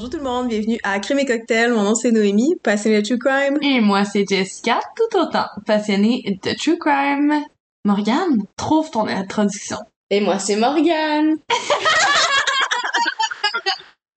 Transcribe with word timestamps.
Bonjour 0.00 0.12
tout 0.12 0.24
le 0.24 0.24
monde, 0.24 0.48
bienvenue 0.48 0.78
à 0.82 0.98
Crime 0.98 1.18
et 1.18 1.26
Cocktail. 1.26 1.74
Mon 1.74 1.82
nom 1.82 1.94
c'est 1.94 2.10
Noémie, 2.10 2.56
passionnée 2.62 3.02
de 3.02 3.06
True 3.06 3.18
Crime. 3.18 3.58
Et 3.60 3.82
moi, 3.82 4.06
c'est 4.06 4.24
Jessica, 4.26 4.80
tout 4.96 5.18
autant 5.18 5.44
passionnée 5.66 6.38
de 6.42 6.56
True 6.56 6.78
Crime. 6.78 7.44
Morgane, 7.84 8.38
trouve 8.56 8.90
ton 8.90 9.06
introduction. 9.06 9.76
Et 10.08 10.22
moi, 10.22 10.38
c'est 10.38 10.56
Morgane. 10.56 11.36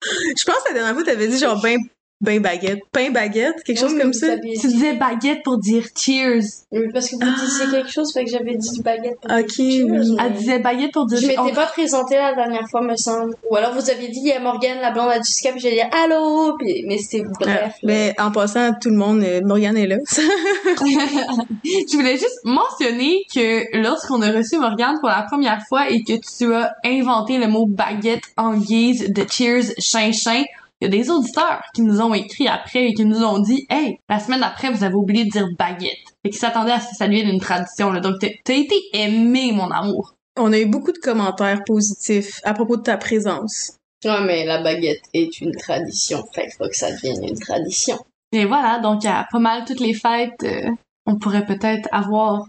Je 0.03 0.45
pense 0.45 0.63
que 0.63 0.69
la 0.69 0.73
dernière 0.73 0.93
fois 0.93 1.03
t'avais 1.03 1.27
dit 1.27 1.37
genre 1.37 1.61
ben 1.61 1.77
ben 2.23 2.41
baguette, 2.41 2.79
pain 2.91 3.11
baguette, 3.11 3.61
quelque 3.65 3.79
chose 3.79 3.95
comme 3.99 4.13
ça? 4.13 4.37
Tu 4.37 4.67
disais 4.67 4.93
baguette 4.93 5.43
pour 5.43 5.57
dire 5.59 5.83
cheers. 5.95 6.41
Oui, 6.71 6.79
parce 6.93 7.09
que 7.09 7.15
vous 7.15 7.45
disiez 7.45 7.67
quelque 7.69 7.89
chose, 7.91 8.11
fait 8.13 8.23
que 8.25 8.31
j'avais 8.31 8.55
dit 8.55 8.81
baguette. 8.81 9.19
pour 9.21 9.31
Ok, 9.37 9.45
dire 9.47 9.55
cheers, 9.55 9.85
oui. 9.85 10.15
mais- 10.17 10.23
Elle 10.25 10.33
disait 10.33 10.59
baguette 10.59 10.91
pour 10.93 11.05
dire 11.05 11.19
Je 11.19 11.27
m'étais 11.27 11.39
Oh, 11.45 11.53
pas 11.53 11.65
présentée 11.67 12.15
la 12.15 12.33
dernière 12.33 12.67
fois, 12.69 12.81
me 12.81 12.95
semble. 12.95 13.35
Ou 13.49 13.55
alors 13.55 13.73
vous 13.73 13.89
aviez 13.89 14.07
dit, 14.07 14.19
il 14.23 14.27
y 14.27 14.31
a 14.31 14.39
Morgane, 14.39 14.79
la 14.81 14.91
blonde 14.91 15.09
à 15.09 15.17
Jessica, 15.17 15.51
puis 15.51 15.59
j'ai 15.61 15.71
dit 15.71 15.81
allô, 15.81 16.55
puis, 16.57 16.83
mais 16.87 16.97
c'était 16.97 17.23
Ah, 17.27 17.33
bref. 17.41 17.61
là. 17.61 17.71
mais 17.83 18.15
en 18.19 18.31
passant, 18.31 18.71
tout 18.81 18.89
le 18.89 18.95
monde, 18.97 19.21
euh, 19.23 19.41
Morgane 19.43 19.77
est 19.77 19.87
là. 19.87 19.97
Je 21.63 21.95
voulais 21.95 22.17
juste 22.17 22.39
mentionner 22.43 23.23
que 23.33 23.77
lorsqu'on 23.81 24.21
a 24.21 24.31
reçu 24.31 24.57
Morgane 24.57 24.97
pour 24.99 25.09
la 25.09 25.23
première 25.29 25.61
fois 25.67 25.89
et 25.89 26.03
que 26.03 26.13
tu 26.37 26.53
as 26.53 26.73
inventé 26.85 27.37
le 27.37 27.47
mot 27.47 27.65
baguette 27.67 28.23
en 28.37 28.55
guise 28.57 29.09
de 29.11 29.25
cheers 29.29 29.63
chinchin, 29.79 30.43
il 30.83 30.93
y 30.93 30.99
a 30.99 31.01
des 31.01 31.09
auditeurs 31.09 31.61
qui 31.73 31.81
nous 31.81 32.01
ont 32.01 32.13
écrit 32.13 32.49
après 32.49 32.87
et 32.87 32.93
qui 32.93 33.05
nous 33.05 33.23
ont 33.23 33.39
dit 33.39 33.65
Hey, 33.69 33.97
la 34.09 34.19
semaine 34.19 34.41
d'après, 34.41 34.69
vous 34.69 34.83
avez 34.83 34.95
oublié 34.95 35.23
de 35.23 35.29
dire 35.29 35.47
baguette. 35.57 35.95
Et 36.25 36.29
qui 36.29 36.37
s'attendaient 36.37 36.73
à 36.73 36.81
ce 36.81 36.89
que 36.89 36.95
ça 36.97 37.07
devienne 37.07 37.29
une 37.29 37.39
tradition. 37.39 37.89
Là. 37.89 38.01
Donc, 38.01 38.15
t'as 38.19 38.53
été 38.53 38.75
aimé, 38.91 39.53
mon 39.53 39.71
amour. 39.71 40.13
On 40.37 40.51
a 40.51 40.59
eu 40.59 40.65
beaucoup 40.65 40.91
de 40.91 40.97
commentaires 40.97 41.63
positifs 41.65 42.41
à 42.43 42.53
propos 42.53 42.75
de 42.75 42.81
ta 42.81 42.97
présence. 42.97 43.77
Ouais, 44.03 44.25
mais 44.25 44.45
la 44.45 44.61
baguette 44.61 45.03
est 45.13 45.39
une 45.39 45.55
tradition, 45.55 46.21
fait 46.33 46.47
qu'il 46.47 46.53
faut 46.57 46.67
que 46.67 46.75
ça 46.75 46.91
devienne 46.91 47.23
une 47.23 47.39
tradition. 47.39 47.97
Et 48.33 48.43
voilà, 48.43 48.79
donc 48.79 49.05
à 49.05 49.25
pas 49.31 49.39
mal 49.39 49.63
toutes 49.65 49.79
les 49.79 49.93
fêtes, 49.93 50.43
euh, 50.43 50.69
on 51.05 51.17
pourrait 51.17 51.45
peut-être 51.45 51.87
avoir 51.93 52.47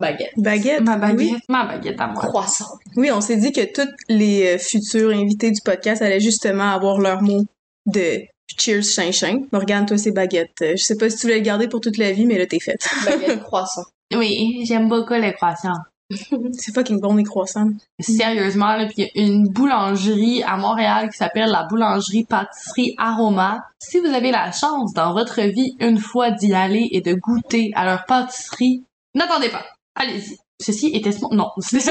Baguette. 0.00 0.32
Baguette, 0.36 0.80
ma 0.80 0.96
baguette, 0.96 1.32
oui. 1.34 1.38
ma 1.48 1.64
baguette 1.66 2.00
à 2.00 2.08
moi. 2.08 2.22
Croissant. 2.22 2.78
Oui, 2.96 3.10
on 3.12 3.20
s'est 3.20 3.36
dit 3.36 3.52
que 3.52 3.64
tous 3.72 3.88
les 4.08 4.54
euh, 4.54 4.58
futurs 4.58 5.10
invités 5.10 5.52
du 5.52 5.60
podcast 5.64 6.02
allaient 6.02 6.20
justement 6.20 6.72
avoir 6.72 6.98
leur 6.98 7.22
mot 7.22 7.44
de 7.86 8.22
cheers 8.58 8.82
chinchin. 8.82 9.42
Morgane, 9.52 9.86
toi 9.86 9.98
c'est 9.98 10.12
baguette. 10.12 10.62
Euh, 10.62 10.72
Je 10.76 10.82
sais 10.82 10.96
pas 10.96 11.10
si 11.10 11.16
tu 11.16 11.22
voulais 11.22 11.38
le 11.38 11.44
garder 11.44 11.68
pour 11.68 11.80
toute 11.80 11.98
la 11.98 12.12
vie, 12.12 12.26
mais 12.26 12.38
là 12.38 12.46
t'es 12.46 12.60
faite. 12.60 12.86
Baguette 13.04 13.42
croissant. 13.42 13.84
Oui, 14.14 14.64
j'aime 14.66 14.88
beaucoup 14.88 15.14
les 15.14 15.32
croissants. 15.32 15.78
c'est 16.10 16.74
fucking 16.74 17.00
bon 17.00 17.16
les 17.16 17.24
croissants. 17.24 17.70
Sérieusement, 17.98 18.76
là, 18.76 18.86
puis 18.86 18.94
il 18.98 19.22
y 19.22 19.24
a 19.24 19.26
une 19.26 19.48
boulangerie 19.48 20.42
à 20.42 20.56
Montréal 20.56 21.08
qui 21.10 21.16
s'appelle 21.16 21.50
la 21.50 21.64
boulangerie 21.64 22.24
pâtisserie 22.24 22.94
Aroma. 22.98 23.64
Si 23.78 23.98
vous 24.00 24.12
avez 24.12 24.30
la 24.30 24.52
chance 24.52 24.92
dans 24.92 25.14
votre 25.14 25.40
vie 25.40 25.74
une 25.80 25.98
fois 25.98 26.30
d'y 26.30 26.52
aller 26.54 26.88
et 26.92 27.00
de 27.00 27.14
goûter 27.14 27.70
à 27.74 27.86
leur 27.86 28.04
pâtisserie, 28.04 28.84
n'attendez 29.14 29.48
pas. 29.48 29.64
Allez-y. 29.94 30.36
Ceci 30.64 30.88
était 30.94 31.12
spon- 31.12 31.28
non. 31.32 31.48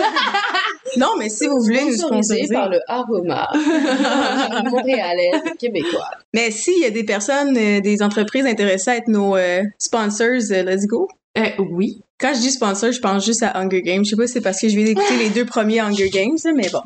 Non, 0.98 1.08
mais 1.18 1.30
si 1.30 1.48
vous 1.48 1.58
voulez 1.60 1.86
nous 1.86 1.94
Sponsorisé 1.94 2.46
sponsoriser. 2.46 2.54
par 2.54 2.70
le 2.70 2.80
Aroma. 2.88 3.50
Montréalais, 4.70 5.32
québécois. 5.58 6.10
Mais 6.34 6.52
s'il 6.52 6.80
y 6.82 6.86
a 6.86 6.92
des 6.92 7.04
personnes, 7.04 7.58
euh, 7.58 7.80
des 7.82 8.02
entreprises 8.04 8.46
intéressées 8.46 8.92
à 8.92 8.98
être 8.98 9.08
nos 9.08 9.36
euh, 9.36 9.64
sponsors, 9.80 10.28
euh, 10.52 10.64
let's 10.64 10.86
go. 10.86 11.08
euh, 11.38 11.44
oui. 11.58 12.02
Quand 12.20 12.32
je 12.36 12.40
dis 12.42 12.52
sponsor, 12.52 12.92
je 12.92 13.00
pense 13.00 13.26
juste 13.26 13.42
à 13.44 13.58
Hunger 13.58 13.82
Games. 13.82 14.06
Je 14.06 14.12
sais 14.12 14.16
pas 14.16 14.28
si 14.28 14.34
c'est 14.34 14.42
parce 14.42 14.62
que 14.62 14.70
je 14.70 14.76
viens 14.76 14.86
d'écouter 14.86 15.18
les 15.18 15.30
deux 15.30 15.46
premiers 15.46 15.80
Hunger 15.80 16.10
Games, 16.10 16.38
là, 16.46 16.52
mais 16.56 16.70
bon. 16.72 16.82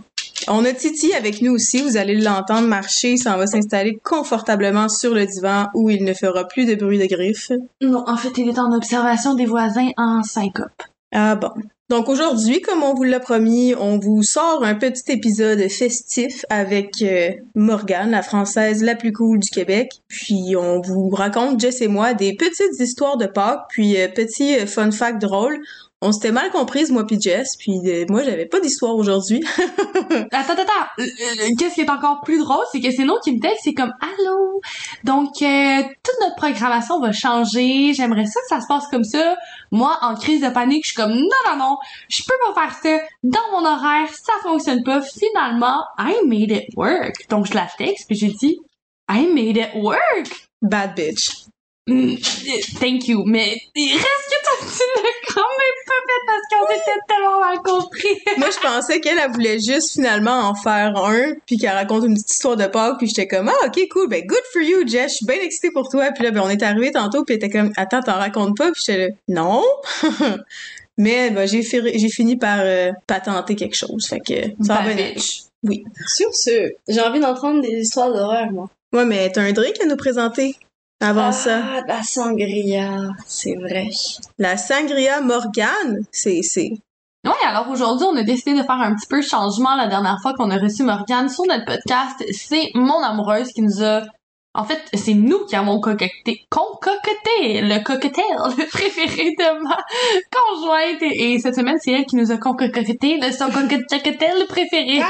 On 0.47 0.63
a 0.63 0.71
Titi 0.71 1.13
avec 1.13 1.41
nous 1.41 1.51
aussi. 1.53 1.81
Vous 1.81 1.97
allez 1.97 2.15
l'entendre 2.15 2.67
marcher. 2.67 3.11
Il 3.11 3.17
s'en 3.17 3.37
va 3.37 3.45
s'installer 3.45 3.99
confortablement 4.03 4.87
sur 4.87 5.13
le 5.13 5.25
divan 5.25 5.67
où 5.75 5.89
il 5.89 6.05
ne 6.05 6.13
fera 6.13 6.45
plus 6.47 6.65
de 6.65 6.75
bruit 6.75 6.97
de 6.97 7.05
griffes. 7.13 7.51
Non, 7.81 8.03
en 8.07 8.15
fait, 8.15 8.31
il 8.37 8.47
est 8.47 8.57
en 8.59 8.71
observation 8.73 9.33
des 9.35 9.45
voisins 9.45 9.89
en 9.97 10.23
syncope. 10.23 10.81
Ah 11.13 11.35
bon. 11.35 11.51
Donc 11.89 12.09
aujourd'hui, 12.09 12.61
comme 12.61 12.83
on 12.83 12.93
vous 12.93 13.03
l'a 13.03 13.21
promis, 13.21 13.73
on 13.73 13.97
vous 13.97 14.21
sort 14.21 14.61
un 14.65 14.75
petit 14.75 15.09
épisode 15.09 15.61
festif 15.69 16.43
avec 16.49 17.01
euh, 17.01 17.31
Morgane, 17.55 18.11
la 18.11 18.21
française 18.21 18.83
la 18.83 18.93
plus 18.93 19.13
cool 19.13 19.39
du 19.39 19.49
Québec. 19.49 20.01
Puis 20.09 20.57
on 20.57 20.81
vous 20.81 21.07
raconte, 21.09 21.61
Jess 21.61 21.81
et 21.81 21.87
moi, 21.87 22.13
des 22.13 22.35
petites 22.35 22.77
histoires 22.81 23.15
de 23.15 23.25
Pâques, 23.25 23.67
puis 23.69 24.01
euh, 24.01 24.09
petit 24.09 24.57
euh, 24.57 24.65
fun 24.65 24.91
fact 24.91 25.21
drôle. 25.21 25.59
On 25.99 26.11
s'était 26.11 26.31
mal 26.31 26.51
comprises, 26.51 26.91
moi 26.91 27.07
puis 27.07 27.19
Jess, 27.19 27.55
puis 27.57 27.79
euh, 27.85 28.05
moi 28.07 28.23
j'avais 28.23 28.45
pas 28.45 28.59
d'histoire 28.59 28.95
aujourd'hui. 28.95 29.43
Attends, 30.31 30.53
attends, 30.53 30.61
attends. 30.61 30.87
Euh, 30.99 31.03
euh, 31.03 31.49
Qu'est-ce 31.57 31.73
qui 31.73 31.81
est 31.81 31.89
encore 31.89 32.21
plus 32.21 32.37
drôle, 32.37 32.63
c'est 32.71 32.79
que 32.79 32.91
c'est 32.91 33.03
nous 33.03 33.17
qui 33.23 33.31
me 33.31 33.39
texte, 33.39 33.61
c'est 33.63 33.73
comme 33.73 33.91
allô? 33.99 34.61
Donc 35.03 35.41
euh, 35.41 35.81
toute 36.03 36.15
notre 36.21 36.35
programmation 36.35 36.99
va 36.99 37.11
changer. 37.11 37.93
J'aimerais 37.95 38.27
ça 38.27 38.39
que 38.41 38.47
ça 38.47 38.61
se 38.61 38.67
passe 38.67 38.87
comme 38.91 39.03
ça. 39.03 39.35
Moi, 39.71 39.97
en 40.01 40.13
crise 40.13 40.41
de 40.41 40.49
panique, 40.49 40.83
je 40.85 40.91
suis 40.91 40.95
comme 40.95 41.13
non, 41.13 41.41
non, 41.47 41.57
non, 41.57 41.77
je 42.09 42.21
peux 42.23 42.53
pas 42.53 42.61
faire 42.61 42.77
ça 42.79 43.05
dans 43.23 43.51
mon 43.51 43.65
horaire, 43.65 44.07
ça 44.13 44.33
fonctionne 44.43 44.83
pas. 44.83 45.01
Finalement, 45.01 45.83
I 45.97 46.13
made 46.25 46.51
it 46.51 46.65
work. 46.75 47.27
Donc 47.29 47.47
je 47.47 47.55
la 47.55 47.67
texte 47.75 48.05
puis 48.07 48.15
j'ai 48.15 48.29
dit 48.39 48.59
I 49.09 49.25
made 49.25 49.57
it 49.57 49.81
work. 49.81 50.47
Bad 50.61 50.95
bitch. 50.95 51.47
Mm, 51.87 52.15
Thank 52.81 53.07
you, 53.07 53.23
mais 53.25 53.61
il 53.75 53.93
reste 53.93 54.03
que 54.03 54.65
tu 54.67 54.83
l'as 54.95 55.33
quand 55.33 55.41
même 55.41 55.79
pas 55.85 56.01
fait 56.05 56.21
parce 56.27 56.41
qu'on 56.51 56.75
était 56.75 56.99
tellement 57.07 57.39
mal 57.39 57.57
compris. 57.63 58.21
moi 58.37 58.49
je 58.51 58.59
pensais 58.59 58.99
qu'elle 58.99 59.17
elle 59.17 59.31
voulait 59.31 59.59
juste 59.59 59.93
finalement 59.93 60.49
en 60.49 60.55
faire 60.55 60.97
un, 60.97 61.33
puis 61.45 61.57
qu'elle 61.57 61.75
raconte 61.75 62.03
une 62.03 62.15
petite 62.15 62.31
histoire 62.31 62.57
de 62.57 62.67
Pâques, 62.67 62.97
puis 62.97 63.07
j'étais 63.07 63.27
comme 63.27 63.49
ah 63.49 63.67
ok 63.67 63.87
cool, 63.89 64.09
ben 64.09 64.25
good 64.25 64.43
for 64.51 64.61
you 64.61 64.85
Jess, 64.85 65.11
je 65.11 65.15
suis 65.17 65.25
bien 65.25 65.37
excitée 65.41 65.71
pour 65.71 65.87
toi. 65.87 66.11
Puis 66.11 66.25
là 66.25 66.31
ben 66.31 66.41
on 66.43 66.49
est 66.49 66.61
arrivé 66.61 66.91
tantôt, 66.91 67.23
puis 67.23 67.35
elle 67.35 67.45
était 67.45 67.57
comme 67.57 67.71
attends 67.77 68.01
t'en 68.01 68.17
racontes 68.17 68.57
pas, 68.57 68.71
puis 68.71 68.81
j'étais 68.85 69.07
là 69.07 69.07
non. 69.29 69.63
Mais 70.97 71.29
ben, 71.29 71.47
j'ai 71.47 71.61
j'ai 71.61 72.09
fini 72.09 72.35
par 72.37 72.59
euh, 72.61 72.91
patenter 73.05 73.55
quelque 73.55 73.75
chose, 73.75 74.07
fait 74.07 74.19
que 74.19 74.63
ça 74.65 74.73
va 74.73 74.81
bien 74.81 74.91
aller. 74.93 75.15
bitch. 75.63 75.83
Sur 76.07 76.33
ce, 76.33 76.71
j'ai 76.87 77.01
envie 77.01 77.19
d'entendre 77.19 77.61
des 77.61 77.81
histoires 77.81 78.11
d'horreur, 78.11 78.51
moi. 78.51 78.69
Ouais, 78.93 79.05
mais 79.05 79.31
t'as 79.31 79.41
un 79.41 79.51
drink 79.51 79.75
à 79.81 79.85
nous 79.85 79.95
présenter? 79.95 80.55
Avant 80.99 81.31
ça. 81.31 81.61
Ah, 81.63 81.81
la 81.87 82.03
sangria, 82.03 83.09
c'est 83.25 83.55
vrai. 83.55 83.89
La 84.37 84.57
sangria 84.57 85.21
Morgane, 85.21 85.99
c'est 86.11 86.41
c'est 86.41 86.71
Ouais, 87.25 87.45
alors 87.45 87.69
aujourd'hui, 87.69 88.07
on 88.09 88.15
a 88.15 88.23
décidé 88.23 88.53
de 88.53 88.63
faire 88.63 88.79
un 88.79 88.95
petit 88.95 89.07
peu 89.07 89.17
de 89.17 89.25
changement 89.25 89.75
la 89.75 89.87
dernière 89.87 90.17
fois 90.21 90.33
qu'on 90.33 90.49
a 90.49 90.57
reçu 90.57 90.83
Morgane 90.83 91.27
sur 91.27 91.45
notre 91.45 91.65
podcast. 91.65 92.23
C'est 92.31 92.69
mon 92.73 93.03
amoureuse 93.03 93.51
qui 93.51 93.61
nous 93.61 93.83
a... 93.83 94.03
En 94.57 94.65
fait, 94.65 94.81
c'est 94.95 95.13
nous 95.13 95.45
qui 95.45 95.55
avons 95.55 95.79
concocté, 95.79 96.47
concocté 96.49 97.61
le 97.61 97.83
cocktail 97.83 98.25
le 98.57 98.67
préféré 98.71 99.35
de 99.37 99.63
ma 99.63 99.77
conjointe. 100.31 101.03
Et, 101.03 101.33
et 101.33 101.39
cette 101.39 101.53
semaine, 101.53 101.77
c'est 101.79 101.91
elle 101.91 102.05
qui 102.05 102.15
nous 102.15 102.31
a 102.31 102.37
concocté 102.37 103.19
le 103.21 103.31
son 103.31 103.51
cocktail 103.51 104.47
préféré. 104.49 104.99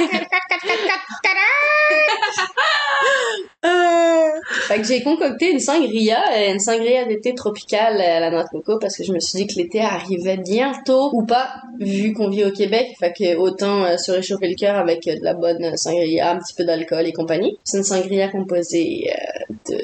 euh, 3.65 4.27
Fait 4.67 4.81
que 4.81 4.83
j'ai 4.83 5.01
concocté 5.01 5.51
une 5.51 5.59
sangria, 5.59 6.19
une 6.51 6.59
sangria 6.59 7.05
d'été 7.05 7.33
tropicale 7.33 7.99
à 8.01 8.19
la 8.19 8.29
noix 8.29 8.43
de 8.43 8.49
coco 8.49 8.77
parce 8.79 8.95
que 8.97 9.03
je 9.03 9.11
me 9.13 9.19
suis 9.19 9.39
dit 9.39 9.47
que 9.47 9.55
l'été 9.59 9.81
arrivait 9.81 10.37
bientôt 10.37 11.09
ou 11.13 11.25
pas, 11.25 11.55
vu 11.79 12.13
qu'on 12.13 12.29
vit 12.29 12.45
au 12.45 12.51
Québec. 12.51 12.87
Fait 12.99 13.13
que 13.13 13.35
autant 13.37 13.85
euh, 13.85 13.97
se 13.97 14.11
réchauffer 14.11 14.49
le 14.49 14.55
cœur 14.55 14.75
avec 14.75 15.07
euh, 15.07 15.15
de 15.15 15.23
la 15.23 15.33
bonne 15.33 15.75
sangria, 15.77 16.31
un 16.31 16.37
petit 16.39 16.53
peu 16.53 16.65
d'alcool 16.65 17.07
et 17.07 17.13
compagnie. 17.13 17.57
C'est 17.63 17.77
une 17.77 17.83
sangria 17.83 18.27
composée 18.29 19.09
euh, 19.09 19.36
de 19.69 19.77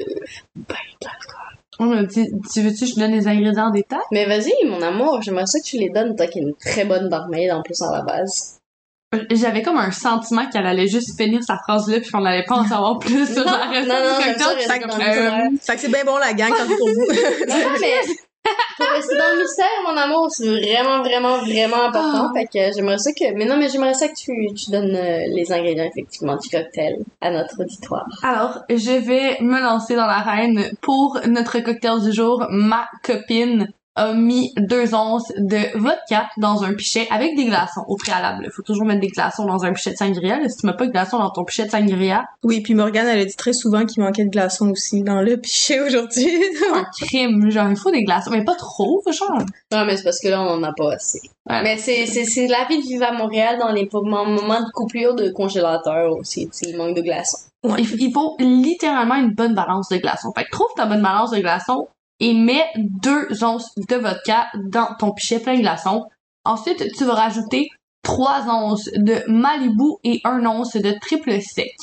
ben, 0.54 0.76
d'alcool. 1.00 1.58
On 1.80 1.90
a 1.90 2.02
dit, 2.04 2.26
tu 2.52 2.60
veux-tu 2.62 2.84
que 2.84 2.90
je 2.90 3.00
donne 3.00 3.12
les 3.12 3.26
ingrédients 3.26 3.66
en 3.66 3.70
détail? 3.70 3.98
Mais 4.12 4.26
vas-y, 4.26 4.52
mon 4.66 4.80
amour, 4.80 5.20
j'aimerais 5.22 5.46
ça 5.46 5.58
que 5.58 5.64
tu 5.64 5.76
les 5.76 5.90
donnes, 5.90 6.14
toi 6.14 6.26
qui 6.26 6.38
es 6.38 6.42
une 6.42 6.54
très 6.54 6.84
bonne 6.84 7.08
barmaid 7.08 7.50
en 7.50 7.62
plus 7.62 7.80
à 7.82 7.90
la 7.90 8.02
base. 8.02 8.58
J'avais 9.30 9.62
comme 9.62 9.78
un 9.78 9.92
sentiment 9.92 10.48
qu'elle 10.50 10.66
allait 10.66 10.88
juste 10.88 11.16
finir 11.16 11.42
sa 11.42 11.56
phrase 11.56 11.88
là 11.88 12.00
puis 12.00 12.10
qu'on 12.10 12.24
allait 12.24 12.44
pas 12.44 12.56
en 12.56 12.66
savoir 12.66 12.98
plus 12.98 13.32
sur 13.32 13.44
Non, 13.44 13.52
la 13.52 13.68
recette 13.68 13.88
non, 13.88 13.94
non, 13.94 14.56
du 14.56 14.62
ça 14.62 14.78
cocktail. 14.78 14.90
comme, 14.90 14.98
le 14.98 15.54
euh, 15.54 15.74
que 15.74 15.80
c'est 15.80 15.88
bien 15.88 16.04
bon 16.04 16.16
la 16.16 16.32
gang 16.32 16.50
quand 16.50 16.64
c'est 16.66 16.76
pour 16.76 16.88
vous. 16.88 17.06
Non, 17.48 17.76
mais 17.80 17.94
pour 18.76 18.86
rester 18.86 19.16
dans 19.16 19.32
le 19.34 19.40
mystère, 19.40 19.66
mon 19.86 19.96
amour, 19.96 20.30
c'est 20.30 20.48
vraiment, 20.48 21.02
vraiment, 21.02 21.38
vraiment 21.38 21.84
important. 21.88 22.30
Ah. 22.30 22.32
Fait 22.34 22.46
que 22.46 22.74
j'aimerais 22.74 22.98
ça 22.98 23.12
que... 23.12 23.34
Mais 23.34 23.44
non, 23.44 23.56
mais 23.56 23.68
j'aimerais 23.68 23.94
ça 23.94 24.08
que 24.08 24.14
tu, 24.14 24.32
tu 24.54 24.70
donnes 24.70 24.94
euh, 24.94 25.20
les 25.34 25.52
ingrédients, 25.52 25.84
effectivement, 25.84 26.36
du 26.36 26.48
cocktail 26.48 26.96
à 27.20 27.30
notre 27.30 27.60
auditoire. 27.60 28.06
Alors, 28.22 28.60
je 28.68 28.98
vais 28.98 29.38
me 29.40 29.60
lancer 29.60 29.96
dans 29.96 30.06
l'arène 30.06 30.70
pour 30.80 31.20
notre 31.26 31.60
cocktail 31.60 32.02
du 32.02 32.12
jour. 32.12 32.46
Ma 32.50 32.88
copine 33.02 33.68
a 33.96 34.12
mis 34.12 34.52
deux 34.56 34.94
onces 34.94 35.30
de 35.38 35.78
vodka 35.78 36.28
dans 36.36 36.64
un 36.64 36.74
pichet 36.74 37.06
avec 37.10 37.36
des 37.36 37.46
glaçons 37.46 37.84
au 37.86 37.96
préalable. 37.96 38.50
Faut 38.50 38.62
toujours 38.62 38.86
mettre 38.86 39.00
des 39.00 39.08
glaçons 39.08 39.46
dans 39.46 39.64
un 39.64 39.72
pichet 39.72 39.92
de 39.92 39.96
sangria. 39.96 40.40
Là, 40.40 40.48
si 40.48 40.58
tu 40.58 40.66
mets 40.66 40.76
pas 40.76 40.86
de 40.86 40.90
glaçons 40.92 41.18
dans 41.18 41.30
ton 41.30 41.44
pichet 41.44 41.66
de 41.66 41.70
sangria, 41.70 42.24
Oui, 42.42 42.60
puis 42.60 42.74
Morgane, 42.74 43.06
elle 43.06 43.20
a 43.20 43.24
dit 43.24 43.36
très 43.36 43.52
souvent 43.52 43.84
qu'il 43.84 44.02
manquait 44.02 44.24
de 44.24 44.30
glaçons 44.30 44.70
aussi 44.70 45.02
dans 45.02 45.20
le 45.20 45.36
pichet 45.40 45.80
aujourd'hui. 45.80 46.26
c'est 46.58 46.68
un 46.72 46.84
crime. 47.00 47.50
Genre, 47.50 47.68
il 47.70 47.76
faut 47.76 47.90
des 47.90 48.04
glaçons. 48.04 48.30
Mais 48.30 48.44
pas 48.44 48.56
trop, 48.56 49.02
genre. 49.12 49.38
Non, 49.70 49.84
mais 49.84 49.96
c'est 49.96 50.04
parce 50.04 50.20
que 50.20 50.28
là, 50.28 50.42
on 50.42 50.58
en 50.58 50.62
a 50.62 50.72
pas 50.72 50.94
assez. 50.94 51.20
Ouais. 51.48 51.62
Mais 51.62 51.76
c'est, 51.76 52.06
c'est, 52.06 52.24
c'est 52.24 52.46
la 52.48 52.64
vie 52.68 52.78
de 52.78 52.82
vivre 52.82 53.04
à 53.04 53.12
Montréal 53.12 53.58
dans 53.58 53.70
les 53.70 53.88
moments 53.92 54.24
moments 54.24 54.60
de 54.60 54.70
coupure 54.72 55.14
de 55.14 55.30
congélateur 55.30 56.10
aussi. 56.16 56.46
Tu 56.46 56.52
sais, 56.52 56.70
il 56.70 56.76
manque 56.76 56.96
de 56.96 57.02
glaçons. 57.02 57.38
Il, 57.78 57.86
il 58.00 58.12
faut 58.12 58.36
littéralement 58.40 59.14
une 59.14 59.32
bonne 59.32 59.54
balance 59.54 59.88
de 59.88 59.96
glaçons. 59.96 60.32
Fait 60.36 60.44
que 60.44 60.50
trouve 60.50 60.66
ta 60.76 60.86
bonne 60.86 61.02
balance 61.02 61.30
de 61.30 61.38
glaçons 61.38 61.86
et 62.20 62.34
mets 62.34 62.70
deux 62.76 63.44
onces 63.44 63.74
de 63.76 63.96
vodka 63.96 64.46
dans 64.54 64.94
ton 64.98 65.12
pichet 65.12 65.40
plein 65.40 65.56
de 65.56 65.60
glaçons. 65.60 66.06
Ensuite, 66.44 66.92
tu 66.96 67.04
vas 67.04 67.14
rajouter 67.14 67.68
trois 68.02 68.48
onces 68.48 68.90
de 68.94 69.22
Malibu 69.28 69.96
et 70.04 70.20
un 70.24 70.44
once 70.46 70.76
de 70.76 70.92
triple 71.00 71.40
sec. 71.40 71.76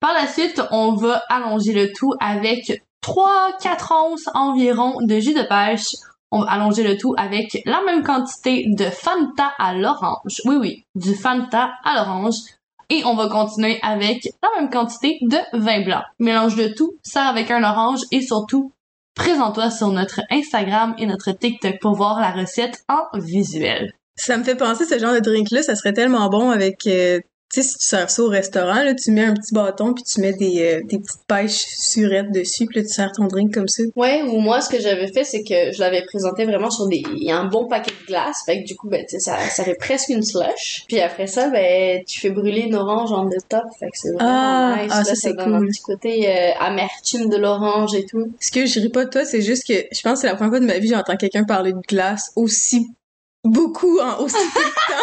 Par 0.00 0.12
la 0.12 0.26
suite, 0.26 0.62
on 0.70 0.94
va 0.94 1.22
allonger 1.28 1.72
le 1.72 1.92
tout 1.92 2.12
avec 2.20 2.82
3-4 3.04 3.92
onces 3.92 4.28
environ 4.34 5.00
de 5.00 5.18
jus 5.18 5.34
de 5.34 5.42
pêche. 5.42 5.94
On 6.30 6.40
va 6.40 6.52
allonger 6.52 6.82
le 6.82 6.96
tout 6.96 7.14
avec 7.16 7.62
la 7.66 7.82
même 7.84 8.02
quantité 8.02 8.64
de 8.68 8.84
Fanta 8.84 9.52
à 9.58 9.74
l'orange. 9.74 10.40
Oui, 10.44 10.56
oui, 10.56 10.84
du 10.94 11.14
Fanta 11.14 11.72
à 11.84 11.94
l'orange. 11.94 12.36
Et 12.88 13.04
on 13.04 13.14
va 13.14 13.28
continuer 13.28 13.78
avec 13.82 14.28
la 14.42 14.48
même 14.58 14.70
quantité 14.70 15.18
de 15.22 15.38
vin 15.52 15.82
blanc. 15.82 16.02
Mélange 16.18 16.56
le 16.56 16.74
tout, 16.74 16.94
sert 17.02 17.26
avec 17.26 17.50
un 17.50 17.62
orange 17.64 18.00
et 18.10 18.20
surtout, 18.20 18.72
présente-toi 19.14 19.70
sur 19.70 19.88
notre 19.88 20.20
Instagram 20.30 20.94
et 20.98 21.06
notre 21.06 21.32
TikTok 21.32 21.78
pour 21.80 21.94
voir 21.94 22.20
la 22.20 22.30
recette 22.30 22.84
en 22.88 23.18
visuel. 23.18 23.92
Ça 24.16 24.36
me 24.36 24.44
fait 24.44 24.56
penser, 24.56 24.84
ce 24.84 24.98
genre 24.98 25.14
de 25.14 25.20
drink-là, 25.20 25.62
ça 25.62 25.74
serait 25.74 25.92
tellement 25.92 26.28
bon 26.28 26.50
avec... 26.50 26.86
euh, 26.86 27.20
sais, 27.60 27.62
si 27.68 27.78
tu 27.78 27.84
sers 27.84 28.08
ça 28.08 28.22
au 28.22 28.28
restaurant, 28.28 28.82
là, 28.82 28.94
tu 28.94 29.10
mets 29.10 29.24
un 29.24 29.34
petit 29.34 29.52
bâton 29.52 29.92
puis 29.92 30.04
tu 30.04 30.20
mets 30.20 30.32
des, 30.32 30.62
euh, 30.62 30.80
des 30.86 30.98
petites 30.98 31.26
pêches 31.26 31.64
surettes 31.78 32.30
dessus 32.32 32.66
puis 32.66 32.78
là, 32.80 32.86
tu 32.86 32.92
sers 32.92 33.10
ton 33.12 33.26
drink 33.26 33.52
comme 33.52 33.68
ça. 33.68 33.82
Ouais, 33.96 34.22
ou 34.22 34.38
moi, 34.40 34.60
ce 34.60 34.68
que 34.70 34.80
j'avais 34.80 35.12
fait, 35.12 35.24
c'est 35.24 35.42
que 35.42 35.72
je 35.72 35.80
l'avais 35.80 36.02
présenté 36.04 36.44
vraiment 36.44 36.70
sur 36.70 36.86
des, 36.88 37.02
il 37.14 37.24
y 37.24 37.30
a 37.30 37.36
un 37.38 37.46
bon 37.46 37.66
paquet 37.68 37.90
de 38.00 38.06
glace. 38.06 38.38
Fait 38.46 38.62
que 38.62 38.66
du 38.66 38.76
coup, 38.76 38.88
ben, 38.88 39.02
tu 39.08 39.18
sais, 39.18 39.20
ça, 39.20 39.38
ça 39.50 39.64
fait 39.64 39.74
presque 39.74 40.08
une 40.08 40.22
slush. 40.22 40.84
Puis 40.88 41.00
après 41.00 41.26
ça, 41.26 41.48
ben, 41.50 42.02
tu 42.06 42.20
fais 42.20 42.30
brûler 42.30 42.62
une 42.62 42.74
orange 42.74 43.12
en 43.12 43.26
the 43.28 43.38
top. 43.48 43.64
Fait 43.78 43.86
que 43.86 43.92
c'est 43.96 44.12
vraiment 44.12 44.30
Ah, 44.30 44.76
nice. 44.82 44.92
ah, 44.94 44.98
là, 44.98 45.04
ça, 45.04 45.14
c'est 45.14 45.32
donne 45.34 45.54
un 45.54 45.58
cool. 45.58 45.68
petit 45.68 45.80
côté 45.82 46.28
euh, 46.28 46.50
amertume 46.60 47.28
de 47.28 47.36
l'orange 47.36 47.94
et 47.94 48.06
tout. 48.06 48.32
Ce 48.40 48.50
que 48.50 48.66
je 48.66 48.80
ris 48.80 48.88
pas 48.90 49.04
de 49.04 49.10
toi, 49.10 49.24
c'est 49.24 49.42
juste 49.42 49.66
que 49.66 49.74
je 49.92 50.00
pense 50.02 50.14
que 50.14 50.18
c'est 50.20 50.26
la 50.26 50.34
première 50.36 50.50
fois 50.52 50.60
de 50.60 50.66
ma 50.66 50.78
vie 50.78 50.88
que 50.88 50.94
j'entends 50.94 51.16
quelqu'un 51.16 51.44
parler 51.44 51.72
de 51.72 51.80
glace 51.88 52.30
aussi 52.36 52.86
beaucoup 53.44 53.98
en 53.98 54.18
aussi 54.22 54.36
peu 54.54 54.60
de 54.60 54.64
temps. 54.64 55.02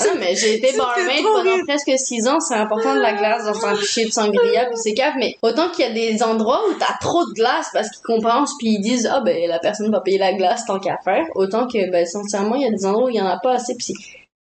Ah, 0.00 0.14
mais 0.18 0.34
j'ai 0.34 0.54
été 0.54 0.76
barmaid 0.76 1.22
pendant 1.22 1.54
rire. 1.54 1.64
presque 1.66 1.92
six 1.96 2.26
ans. 2.26 2.40
C'est 2.40 2.54
important 2.54 2.94
de 2.94 3.00
la 3.00 3.12
glace 3.12 3.44
dans 3.44 3.66
un 3.66 3.76
pichet 3.76 4.06
de 4.06 4.10
sangria 4.10 4.66
puis 4.66 4.76
c'est 4.76 4.94
cave. 4.94 5.14
Mais 5.18 5.36
autant 5.42 5.68
qu'il 5.68 5.84
y 5.84 5.88
a 5.88 5.92
des 5.92 6.22
endroits 6.22 6.62
où 6.68 6.74
t'as 6.74 6.96
trop 7.00 7.24
de 7.26 7.32
glace 7.32 7.68
parce 7.72 7.90
qu'ils 7.90 8.02
compensent 8.02 8.54
puis 8.58 8.68
ils 8.68 8.80
disent, 8.80 9.08
ah, 9.10 9.20
ben, 9.20 9.48
la 9.48 9.58
personne 9.58 9.90
va 9.90 10.00
payer 10.00 10.18
la 10.18 10.32
glace 10.32 10.64
tant 10.66 10.78
qu'à 10.78 10.98
faire. 11.04 11.26
Autant 11.34 11.66
que, 11.66 11.90
ben, 11.90 12.06
sincèrement, 12.06 12.54
il 12.56 12.62
y 12.62 12.66
a 12.66 12.70
des 12.70 12.86
endroits 12.86 13.06
où 13.06 13.10
il 13.10 13.16
y 13.16 13.20
en 13.20 13.26
a 13.26 13.38
pas 13.38 13.54
assez 13.54 13.74
puis 13.74 13.94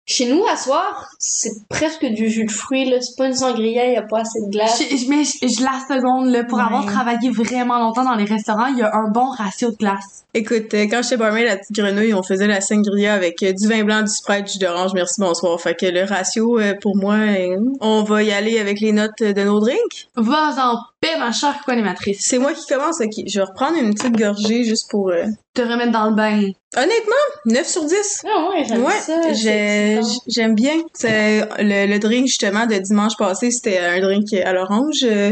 chez 0.09 0.25
nous, 0.25 0.43
à 0.51 0.57
soir, 0.57 1.07
c'est 1.19 1.51
presque 1.69 2.03
du 2.05 2.29
jus 2.29 2.45
de 2.45 2.51
fruits, 2.51 2.89
là. 2.89 2.97
C'est 2.99 3.15
pas 3.15 3.27
une 3.27 3.35
sangria, 3.35 3.85
il 3.87 3.93
y 3.93 3.97
a 3.97 4.01
pas 4.01 4.21
assez 4.21 4.41
de 4.45 4.49
glace. 4.51 4.81
Je, 4.81 5.07
mais 5.07 5.23
je, 5.23 5.47
je 5.47 5.63
la 5.63 5.79
seconde, 5.87 6.29
là, 6.31 6.43
pour 6.43 6.57
Ouais. 6.57 6.63
avoir 6.63 6.85
travaillé 6.85 7.29
vraiment 7.29 7.77
longtemps 7.77 8.03
dans 8.03 8.15
les 8.15 8.25
restaurants, 8.25 8.65
il 8.67 8.79
y 8.79 8.81
a 8.81 8.91
un 8.95 9.09
bon 9.11 9.29
ratio 9.29 9.69
de 9.71 9.77
glace. 9.77 10.25
Écoute, 10.33 10.73
euh, 10.73 10.85
quand 10.89 11.01
j'étais 11.03 11.17
barmaid, 11.17 11.45
la 11.45 11.57
petite 11.57 11.75
grenouille, 11.75 12.13
on 12.13 12.23
faisait 12.23 12.47
la 12.47 12.59
sangria 12.61 13.13
avec 13.13 13.41
euh, 13.43 13.53
du 13.53 13.67
vin 13.67 13.83
blanc, 13.83 14.01
du 14.01 14.09
Sprite, 14.09 14.45
du 14.45 14.53
jus 14.53 14.59
d'orange, 14.59 14.91
merci, 14.93 15.21
bonsoir. 15.21 15.59
Fait 15.61 15.75
que 15.75 15.85
le 15.85 16.03
ratio, 16.03 16.59
euh, 16.59 16.73
pour 16.81 16.95
moi, 16.97 17.15
on 17.81 18.03
va 18.03 18.23
y 18.23 18.31
aller 18.31 18.59
avec 18.59 18.79
les 18.79 18.91
notes 18.91 19.21
de 19.21 19.43
nos 19.43 19.59
drinks. 19.59 20.07
Va 20.15 20.51
en 21.01 21.07
paix, 21.07 21.17
ma 21.19 21.31
chère 21.31 21.61
co-animatrice. 21.65 22.19
C'est 22.21 22.37
moi 22.39 22.53
qui 22.53 22.65
commence, 22.67 22.99
ok. 23.01 23.23
Je 23.25 23.39
vais 23.39 23.45
reprendre 23.45 23.77
une 23.77 23.93
petite 23.93 24.15
gorgée 24.17 24.63
juste 24.63 24.89
pour... 24.89 25.09
euh, 25.09 25.25
Te 25.53 25.61
remettre 25.61 25.91
dans 25.91 26.09
le 26.09 26.15
bain. 26.15 26.41
Honnêtement, 26.75 27.15
9 27.45 27.67
sur 27.67 27.85
10. 27.85 28.25
Ah 28.25 28.49
ouais, 28.49 28.65
j'aime 28.67 28.83
Ouais, 28.83 28.99
ça. 28.99 29.21
j'ai- 29.33 29.33
c'est 29.35 29.95
excitant. 29.97 30.23
j'aime 30.27 30.55
bien. 30.55 30.73
C'est 30.93 31.41
le, 31.59 31.87
le 31.87 31.99
drink 31.99 32.27
justement 32.27 32.65
de 32.65 32.75
dimanche 32.75 33.15
passé, 33.17 33.51
c'était 33.51 33.77
un 33.79 33.99
drink 34.01 34.33
à 34.33 34.53
l'orange. 34.53 35.03
Euh, 35.03 35.31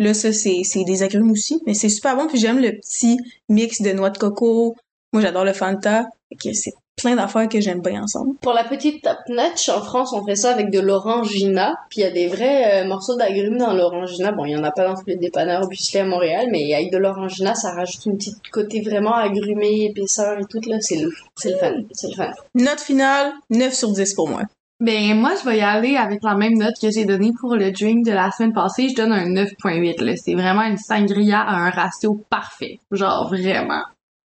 Là, 0.00 0.14
ça 0.14 0.32
c'est 0.32 0.60
c'est 0.62 0.84
des 0.84 1.02
agrumes 1.02 1.32
aussi, 1.32 1.60
mais 1.66 1.74
c'est 1.74 1.88
super 1.88 2.14
bon. 2.14 2.28
Puis 2.28 2.38
j'aime 2.38 2.60
le 2.60 2.70
petit 2.70 3.18
mix 3.48 3.82
de 3.82 3.90
noix 3.90 4.10
de 4.10 4.18
coco. 4.18 4.76
Moi, 5.12 5.20
j'adore 5.22 5.44
le 5.44 5.52
Fanta. 5.52 6.04
Fait 6.28 6.36
que 6.36 6.54
c'est 6.54 6.70
plein 6.98 7.16
d'affaires 7.16 7.48
que 7.48 7.60
j'aime 7.60 7.80
bien 7.80 8.02
ensemble. 8.02 8.36
Pour 8.40 8.52
la 8.52 8.64
petite 8.64 9.02
top 9.02 9.18
notch, 9.28 9.68
en 9.68 9.80
France, 9.82 10.12
on 10.12 10.24
fait 10.24 10.36
ça 10.36 10.52
avec 10.52 10.70
de 10.70 10.80
l'orangina. 10.80 11.74
Puis 11.88 12.00
il 12.00 12.04
y 12.04 12.06
a 12.06 12.10
des 12.10 12.28
vrais 12.28 12.82
euh, 12.82 12.86
morceaux 12.86 13.16
d'agrumes 13.16 13.56
dans 13.56 13.72
l'orangina. 13.72 14.32
Bon, 14.32 14.44
il 14.44 14.52
y 14.52 14.56
en 14.56 14.64
a 14.64 14.70
pas 14.70 14.86
dans 14.86 14.94
tous 14.94 15.06
les 15.06 15.16
dépanneurs 15.16 15.62
obviously 15.62 15.98
à 15.98 16.04
Montréal, 16.04 16.48
mais 16.50 16.74
avec 16.74 16.92
de 16.92 16.98
l'orangina, 16.98 17.54
ça 17.54 17.72
rajoute 17.72 18.04
une 18.06 18.16
petite 18.18 18.48
côté 18.50 18.82
vraiment 18.82 19.14
agrumé, 19.14 19.86
épaisseur 19.90 20.38
et 20.38 20.44
tout, 20.44 20.60
là. 20.68 20.76
C'est 20.80 20.96
le, 20.96 21.10
c'est 21.36 21.50
le 21.50 21.56
fun. 21.56 21.74
C'est 21.92 22.08
le 22.08 22.14
fun. 22.14 22.30
Note 22.54 22.80
finale, 22.80 23.32
9 23.50 23.72
sur 23.72 23.92
10 23.92 24.14
pour 24.14 24.28
moi. 24.28 24.42
Ben, 24.80 25.18
moi, 25.18 25.32
je 25.40 25.48
vais 25.48 25.58
y 25.58 25.60
aller 25.60 25.96
avec 25.96 26.22
la 26.22 26.36
même 26.36 26.54
note 26.54 26.76
que 26.80 26.90
j'ai 26.90 27.04
donnée 27.04 27.32
pour 27.40 27.56
le 27.56 27.72
drink 27.72 28.04
de 28.06 28.12
la 28.12 28.30
semaine 28.30 28.52
passée. 28.52 28.88
Je 28.88 28.94
donne 28.94 29.12
un 29.12 29.26
9.8, 29.26 30.04
là. 30.04 30.12
C'est 30.16 30.34
vraiment 30.34 30.62
une 30.62 30.78
sangria 30.78 31.40
à 31.40 31.56
un 31.56 31.70
ratio 31.70 32.24
parfait. 32.30 32.78
Genre, 32.92 33.28
vraiment. 33.28 33.82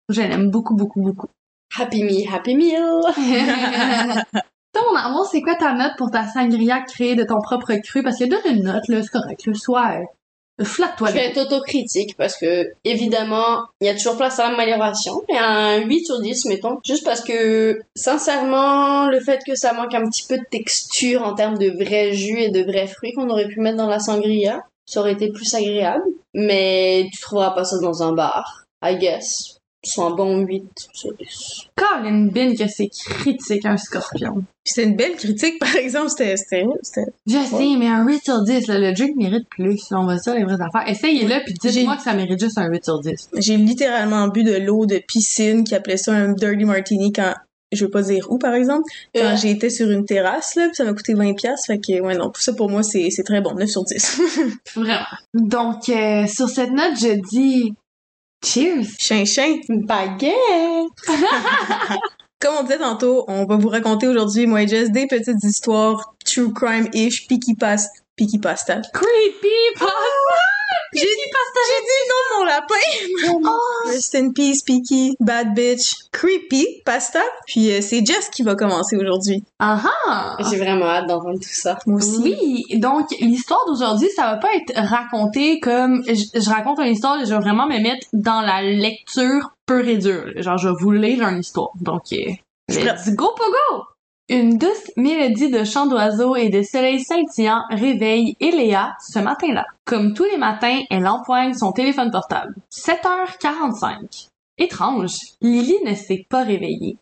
Je 0.09 0.23
l'aime 0.23 0.51
beaucoup, 0.51 0.75
beaucoup, 0.75 1.01
beaucoup. 1.03 1.29
Happy 1.77 2.03
me, 2.03 2.27
happy 2.29 2.57
meal! 2.57 3.01
Toi, 4.73 4.83
mon 4.91 4.97
amour, 4.97 5.29
c'est 5.31 5.41
quoi 5.41 5.55
ta 5.55 5.73
note 5.73 5.93
pour 5.99 6.11
ta 6.11 6.27
sangria 6.27 6.81
créée 6.81 7.15
de 7.15 7.25
ton 7.25 7.41
propre 7.41 7.75
cru? 7.75 8.03
Parce 8.03 8.19
que 8.19 8.25
donne 8.25 8.57
une 8.57 8.65
note, 8.65 8.87
là, 8.89 9.03
c'est 9.03 9.09
correct, 9.09 9.47
là. 9.47 9.55
Sois, 9.55 10.01
euh, 10.01 10.65
flatte-toi. 10.65 11.09
Je 11.09 11.15
vais 11.15 11.27
être 11.27 11.39
autocritique 11.39 12.17
parce 12.17 12.37
que, 12.37 12.67
évidemment, 12.85 13.65
il 13.81 13.87
y 13.87 13.91
a 13.91 13.95
toujours 13.95 14.17
place 14.17 14.39
à 14.39 14.51
l'amélioration. 14.51 15.23
Mais 15.29 15.39
un 15.39 15.79
8 15.79 16.05
sur 16.05 16.21
10, 16.21 16.45
mettons. 16.47 16.79
Juste 16.85 17.05
parce 17.05 17.23
que, 17.23 17.81
sincèrement, 17.97 19.09
le 19.09 19.21
fait 19.21 19.41
que 19.45 19.55
ça 19.55 19.73
manque 19.73 19.95
un 19.95 20.09
petit 20.09 20.27
peu 20.29 20.39
de 20.39 20.47
texture 20.51 21.23
en 21.23 21.35
termes 21.35 21.59
de 21.59 21.71
vrai 21.71 22.13
jus 22.13 22.41
et 22.41 22.51
de 22.51 22.63
vrais 22.63 22.87
fruits 22.87 23.13
qu'on 23.13 23.29
aurait 23.31 23.49
pu 23.49 23.61
mettre 23.61 23.79
dans 23.79 23.89
la 23.89 24.01
sangria, 24.01 24.63
ça 24.87 25.01
aurait 25.01 25.13
été 25.13 25.31
plus 25.31 25.53
agréable. 25.55 26.05
Mais 26.35 27.09
tu 27.13 27.21
trouveras 27.21 27.51
pas 27.51 27.65
ça 27.65 27.79
dans 27.81 28.03
un 28.03 28.13
bar, 28.13 28.65
I 28.85 28.97
guess. 28.97 29.50
Soit 29.83 30.07
un 30.07 30.11
bon 30.11 30.39
8 30.41 30.63
sur 30.93 31.11
10. 31.15 31.27
Colin 31.75 32.27
Bin 32.27 32.55
que 32.55 32.69
c'est 32.69 32.89
critique, 32.89 33.65
un 33.65 33.79
scorpion. 33.79 34.35
Puis 34.35 34.75
c'était 34.75 34.89
une 34.89 34.97
belle 34.97 35.17
critique, 35.17 35.59
par 35.59 35.75
exemple. 35.75 36.11
C'était 36.11 36.37
Je 36.37 37.33
sais, 37.33 37.77
mais 37.79 37.89
un 37.89 38.05
8 38.07 38.23
sur 38.25 38.43
10, 38.43 38.67
là, 38.67 38.79
le 38.79 38.93
drink 38.93 39.17
mérite 39.17 39.49
plus, 39.49 39.81
on 39.93 40.05
va 40.05 40.17
dire 40.17 40.35
les 40.35 40.45
vraies 40.45 40.61
affaires. 40.61 40.87
Essayez-le, 40.87 41.43
puis 41.45 41.55
dites-moi 41.55 41.97
que 41.97 42.03
ça 42.03 42.13
mérite 42.13 42.39
juste 42.39 42.59
un 42.59 42.69
8 42.69 42.85
sur 42.85 43.01
10. 43.01 43.31
J'ai 43.39 43.57
littéralement 43.57 44.29
bu 44.29 44.45
de 44.45 44.57
l'eau 44.57 44.85
de 44.85 44.99
piscine 44.99 45.65
qui 45.65 45.75
appelait 45.75 45.97
ça 45.97 46.13
un 46.13 46.33
dirty 46.35 46.65
martini 46.67 47.11
quand 47.13 47.33
je 47.73 47.85
veux 47.85 47.91
pas 47.91 48.03
dire 48.03 48.27
où 48.31 48.37
par 48.37 48.55
exemple 48.55 48.83
quand 49.15 49.23
Euh, 49.23 49.37
j'étais 49.37 49.71
sur 49.71 49.89
une 49.91 50.05
terrasse 50.05 50.57
là 50.57 50.67
puis 50.67 50.75
ça 50.75 50.83
m'a 50.85 50.93
coûté 50.93 51.15
20 51.15 51.35
pièces 51.35 51.67
fait 51.67 51.79
que 51.79 52.01
ouais 52.01 52.17
non 52.17 52.29
tout 52.31 52.41
ça 52.41 52.53
pour 52.53 52.69
moi 52.69 52.83
c'est 52.83 53.11
c'est 53.11 53.23
très 53.23 53.41
bon 53.41 53.55
9 53.55 53.69
sur 53.69 53.85
10 53.85 54.21
Vraiment. 54.75 55.07
Donc, 55.35 55.89
euh, 55.89 56.27
sur 56.27 56.49
cette 56.49 56.73
note, 56.73 56.99
je 57.01 57.15
dis... 57.31 57.73
Cheers! 58.43 58.97
chien 58.99 59.25
chien 59.27 59.61
baguette! 59.69 60.35
comme 62.41 62.55
on 62.59 62.63
disait 62.63 62.79
tantôt 62.79 63.25
on 63.29 63.45
va 63.45 63.57
vous 63.57 63.69
raconter 63.69 64.09
aujourd'hui 64.09 64.47
moi 64.47 64.63
et 64.63 64.69
Jess 64.69 64.91
des 64.91 65.07
petites 65.07 65.45
histoires 65.45 66.15
true 66.25 66.53
crime 66.55 66.89
ish 66.95 67.29
picky 67.29 67.55
past 67.55 67.91
picky 68.17 68.39
pasta 68.39 68.81
Creepy 68.95 69.49
pasta! 69.79 69.93
j'ai 70.95 71.10
j'ai 71.67 71.85
dit? 71.85 72.03
Non 72.09 72.39
mon 72.39 72.45
lapin 72.45 73.45
Oh! 73.45 73.89
Rest 73.89 74.15
in 74.15 74.33
peace 74.33 74.63
Picky 74.65 75.15
bad 75.21 75.55
bitch 75.55 75.95
creepy 76.13 76.83
pasta 76.85 77.21
puis 77.47 77.71
euh, 77.73 77.81
c'est 77.81 78.05
Jess 78.05 78.29
qui 78.31 78.43
va 78.43 78.55
commencer 78.55 78.97
aujourd'hui 78.97 79.45
Ah 79.59 79.81
ah! 80.07 80.37
J'ai 80.51 80.57
vraiment 80.57 80.87
hâte 80.87 81.07
d'entendre 81.09 81.39
tout 81.39 81.49
ça. 81.49 81.79
moi 81.87 81.99
aussi 81.99 82.19
Oui, 82.23 82.65
donc 82.79 83.07
l'histoire 83.21 83.61
d'aujourd'hui, 83.67 84.09
ça 84.15 84.23
va 84.23 84.37
pas 84.37 84.49
être 84.55 84.73
raconté 84.77 85.61
comme 85.61 86.03
je, 86.07 86.41
je 86.41 86.51
raconte 86.51 86.79
une 86.81 86.93
histoire, 86.93 87.19
je 87.25 87.31
vais 87.33 87.41
vraiment 87.41 87.67
me 87.67 87.79
mettre 87.79 88.07
dans 88.13 88.41
la 88.41 88.63
lecture 88.63 89.53
pure 89.67 89.87
et 89.89 89.97
dure. 89.97 90.33
Genre, 90.37 90.59
je 90.59 90.69
vais 90.69 90.75
vous 90.79 90.91
lire 90.93 91.27
une 91.29 91.39
histoire. 91.41 91.71
Donc, 91.81 92.03
euh, 92.13 92.33
let's 92.69 93.09
go 93.11 93.31
pogo! 93.37 93.85
Une 94.33 94.59
douce 94.59 94.93
mélodie 94.97 95.51
de 95.51 95.65
chants 95.65 95.89
d'oiseaux 95.89 96.37
et 96.37 96.51
de 96.51 96.63
soleil 96.63 97.01
scintillant 97.01 97.63
réveille 97.69 98.37
Eléa 98.39 98.95
ce 99.05 99.19
matin-là. 99.19 99.65
Comme 99.85 100.15
tous 100.15 100.23
les 100.23 100.37
matins, 100.37 100.83
elle 100.89 101.09
empoigne 101.09 101.53
son 101.53 101.73
téléphone 101.73 102.13
portable. 102.13 102.55
7h45. 102.71 104.29
Étrange, 104.57 105.17
Lily 105.41 105.75
ne 105.85 105.95
s'est 105.97 106.27
pas 106.31 106.45
réveillée. 106.45 106.97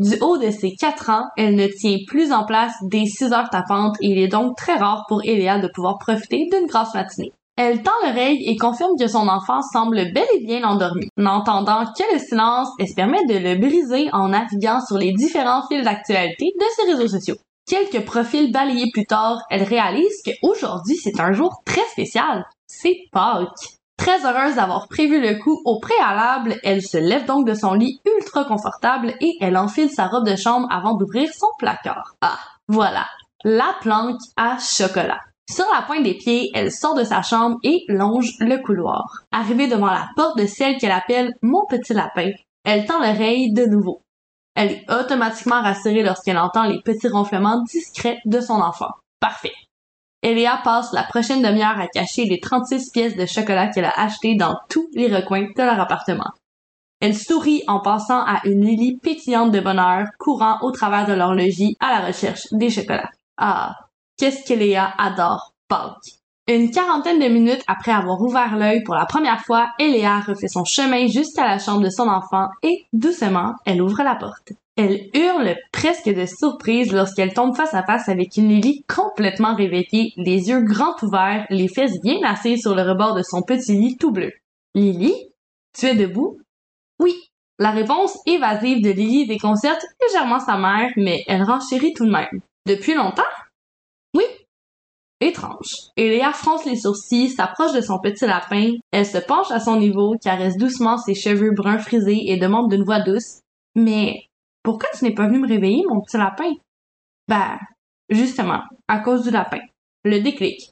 Du 0.00 0.16
haut 0.20 0.36
de 0.36 0.50
ses 0.50 0.74
quatre 0.74 1.10
ans, 1.10 1.28
elle 1.36 1.54
ne 1.54 1.68
tient 1.68 1.98
plus 2.08 2.32
en 2.32 2.44
place 2.44 2.74
des 2.82 3.06
six 3.06 3.32
heures 3.32 3.50
tapantes 3.50 3.94
et 4.00 4.08
il 4.08 4.18
est 4.18 4.26
donc 4.26 4.56
très 4.56 4.74
rare 4.74 5.04
pour 5.06 5.22
Eléa 5.22 5.60
de 5.60 5.68
pouvoir 5.68 5.98
profiter 5.98 6.48
d'une 6.50 6.66
grasse 6.66 6.92
matinée. 6.92 7.32
Elle 7.56 7.82
tend 7.82 7.92
l'oreille 8.02 8.42
et 8.48 8.56
confirme 8.56 8.98
que 8.98 9.06
son 9.06 9.28
enfant 9.28 9.62
semble 9.62 10.12
bel 10.12 10.26
et 10.34 10.44
bien 10.44 10.64
endormi. 10.64 11.06
N'entendant 11.16 11.84
que 11.84 12.12
le 12.12 12.18
silence, 12.18 12.68
elle 12.80 12.88
se 12.88 12.94
permet 12.94 13.24
de 13.26 13.38
le 13.38 13.54
briser 13.56 14.08
en 14.12 14.28
naviguant 14.28 14.80
sur 14.80 14.98
les 14.98 15.12
différents 15.12 15.66
fils 15.68 15.84
d'actualité 15.84 16.52
de 16.58 16.64
ses 16.74 16.92
réseaux 16.92 17.08
sociaux. 17.08 17.36
Quelques 17.66 18.04
profils 18.04 18.52
balayés 18.52 18.90
plus 18.92 19.06
tard, 19.06 19.42
elle 19.50 19.62
réalise 19.62 20.22
qu'aujourd'hui 20.24 20.96
c'est 20.96 21.20
un 21.20 21.32
jour 21.32 21.62
très 21.64 21.84
spécial. 21.92 22.44
C'est 22.66 22.96
Pâques. 23.12 23.78
Très 23.96 24.26
heureuse 24.26 24.56
d'avoir 24.56 24.88
prévu 24.88 25.20
le 25.20 25.38
coup 25.38 25.62
au 25.64 25.78
préalable, 25.78 26.56
elle 26.64 26.82
se 26.82 26.98
lève 26.98 27.26
donc 27.26 27.46
de 27.46 27.54
son 27.54 27.74
lit 27.74 28.00
ultra 28.04 28.44
confortable 28.44 29.14
et 29.20 29.38
elle 29.40 29.56
enfile 29.56 29.88
sa 29.88 30.08
robe 30.08 30.26
de 30.26 30.34
chambre 30.34 30.66
avant 30.70 30.94
d'ouvrir 30.94 31.32
son 31.32 31.46
placard. 31.58 32.16
Ah, 32.20 32.38
voilà, 32.66 33.06
la 33.44 33.76
planque 33.80 34.20
à 34.36 34.58
chocolat. 34.58 35.20
Sur 35.50 35.66
la 35.72 35.82
pointe 35.82 36.02
des 36.02 36.14
pieds, 36.14 36.50
elle 36.54 36.72
sort 36.72 36.94
de 36.94 37.04
sa 37.04 37.22
chambre 37.22 37.58
et 37.62 37.84
longe 37.88 38.32
le 38.40 38.56
couloir. 38.62 39.24
Arrivée 39.30 39.68
devant 39.68 39.86
la 39.90 40.08
porte 40.16 40.38
de 40.38 40.46
celle 40.46 40.78
qu'elle 40.78 40.90
appelle 40.90 41.34
mon 41.42 41.66
petit 41.66 41.92
lapin, 41.92 42.30
elle 42.64 42.86
tend 42.86 42.98
l'oreille 42.98 43.52
de 43.52 43.66
nouveau. 43.66 44.00
Elle 44.54 44.70
est 44.70 44.90
automatiquement 44.90 45.60
rassurée 45.60 46.02
lorsqu'elle 46.02 46.38
entend 46.38 46.64
les 46.64 46.80
petits 46.80 47.08
ronflements 47.08 47.62
discrets 47.62 48.20
de 48.24 48.40
son 48.40 48.54
enfant. 48.54 48.90
Parfait. 49.20 49.52
Eléa 50.22 50.60
passe 50.64 50.92
la 50.94 51.02
prochaine 51.02 51.42
demi-heure 51.42 51.78
à 51.78 51.88
cacher 51.88 52.24
les 52.24 52.40
36 52.40 52.90
pièces 52.90 53.16
de 53.16 53.26
chocolat 53.26 53.68
qu'elle 53.68 53.84
a 53.84 54.00
achetées 54.00 54.36
dans 54.36 54.56
tous 54.70 54.88
les 54.94 55.14
recoins 55.14 55.48
de 55.54 55.62
leur 55.62 55.78
appartement. 55.78 56.30
Elle 57.00 57.14
sourit 57.14 57.62
en 57.66 57.80
passant 57.80 58.24
à 58.24 58.40
une 58.44 58.64
Lily 58.64 58.96
pétillante 58.96 59.50
de 59.50 59.60
bonheur 59.60 60.06
courant 60.18 60.56
au 60.62 60.70
travers 60.70 61.06
de 61.06 61.12
leur 61.12 61.34
logis 61.34 61.76
à 61.80 62.00
la 62.00 62.06
recherche 62.06 62.46
des 62.52 62.70
chocolats. 62.70 63.10
Ah, 63.36 63.74
qu'est-ce 64.18 64.44
qu'Eléa 64.46 64.92
adore? 64.98 65.52
Pâques. 65.68 66.20
Une 66.46 66.70
quarantaine 66.70 67.20
de 67.20 67.28
minutes 67.28 67.64
après 67.66 67.92
avoir 67.92 68.20
ouvert 68.20 68.56
l'œil 68.56 68.82
pour 68.82 68.94
la 68.94 69.06
première 69.06 69.40
fois, 69.40 69.70
Eléa 69.78 70.20
refait 70.20 70.48
son 70.48 70.64
chemin 70.64 71.06
jusqu'à 71.06 71.46
la 71.46 71.58
chambre 71.58 71.82
de 71.82 71.88
son 71.88 72.06
enfant 72.06 72.48
et, 72.62 72.84
doucement, 72.92 73.54
elle 73.64 73.80
ouvre 73.80 74.02
la 74.02 74.14
porte. 74.14 74.52
Elle 74.76 75.08
hurle 75.14 75.56
presque 75.72 76.12
de 76.12 76.26
surprise 76.26 76.92
lorsqu'elle 76.92 77.32
tombe 77.32 77.56
face 77.56 77.72
à 77.74 77.84
face 77.84 78.08
avec 78.08 78.36
une 78.36 78.48
Lily 78.48 78.84
complètement 78.94 79.54
réveillée, 79.54 80.12
les 80.16 80.48
yeux 80.48 80.60
grands 80.60 80.96
ouverts, 81.00 81.46
les 81.48 81.68
fesses 81.68 82.00
bien 82.02 82.18
assises 82.24 82.60
sur 82.60 82.74
le 82.74 82.82
rebord 82.82 83.14
de 83.14 83.22
son 83.22 83.42
petit 83.42 83.72
lit 83.72 83.96
tout 83.96 84.10
bleu. 84.10 84.32
Lily? 84.74 85.14
Tu 85.78 85.86
es 85.86 85.94
debout? 85.94 86.38
Oui. 87.00 87.14
La 87.58 87.70
réponse 87.70 88.18
évasive 88.26 88.82
de 88.82 88.90
Lily 88.90 89.28
déconcerte 89.28 89.86
légèrement 90.02 90.40
sa 90.40 90.58
mère, 90.58 90.90
mais 90.96 91.22
elle 91.28 91.44
renchérit 91.44 91.94
tout 91.94 92.04
de 92.04 92.10
même. 92.10 92.40
Depuis 92.66 92.94
longtemps? 92.94 93.22
Oui. 94.14 94.24
Étrange. 95.20 95.90
Eléa 95.96 96.32
fronce 96.32 96.64
les 96.64 96.76
sourcils, 96.76 97.30
s'approche 97.30 97.72
de 97.72 97.80
son 97.80 97.98
petit 97.98 98.26
lapin, 98.26 98.72
elle 98.90 99.06
se 99.06 99.18
penche 99.18 99.50
à 99.50 99.60
son 99.60 99.78
niveau, 99.78 100.16
caresse 100.20 100.56
doucement 100.56 100.98
ses 100.98 101.14
cheveux 101.14 101.52
bruns 101.52 101.78
frisés 101.78 102.30
et 102.30 102.36
demande 102.36 102.70
d'une 102.70 102.84
voix 102.84 103.00
douce 103.00 103.40
Mais 103.74 104.26
pourquoi 104.62 104.88
tu 104.96 105.04
n'es 105.04 105.14
pas 105.14 105.26
venu 105.26 105.40
me 105.40 105.48
réveiller, 105.48 105.84
mon 105.88 106.00
petit 106.00 106.16
lapin? 106.16 106.52
Ben, 107.28 107.58
justement, 108.08 108.62
à 108.88 108.98
cause 109.00 109.22
du 109.22 109.30
lapin. 109.30 109.60
Le 110.04 110.20
déclic. 110.20 110.70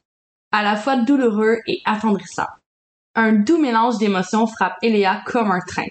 À 0.50 0.62
la 0.62 0.76
fois 0.76 0.96
douloureux 0.96 1.58
et 1.66 1.80
attendrissant. 1.84 2.48
Un 3.14 3.32
doux 3.32 3.58
mélange 3.58 3.98
d'émotions 3.98 4.46
frappe 4.46 4.76
Eléa 4.82 5.22
comme 5.26 5.50
un 5.50 5.60
train. 5.60 5.88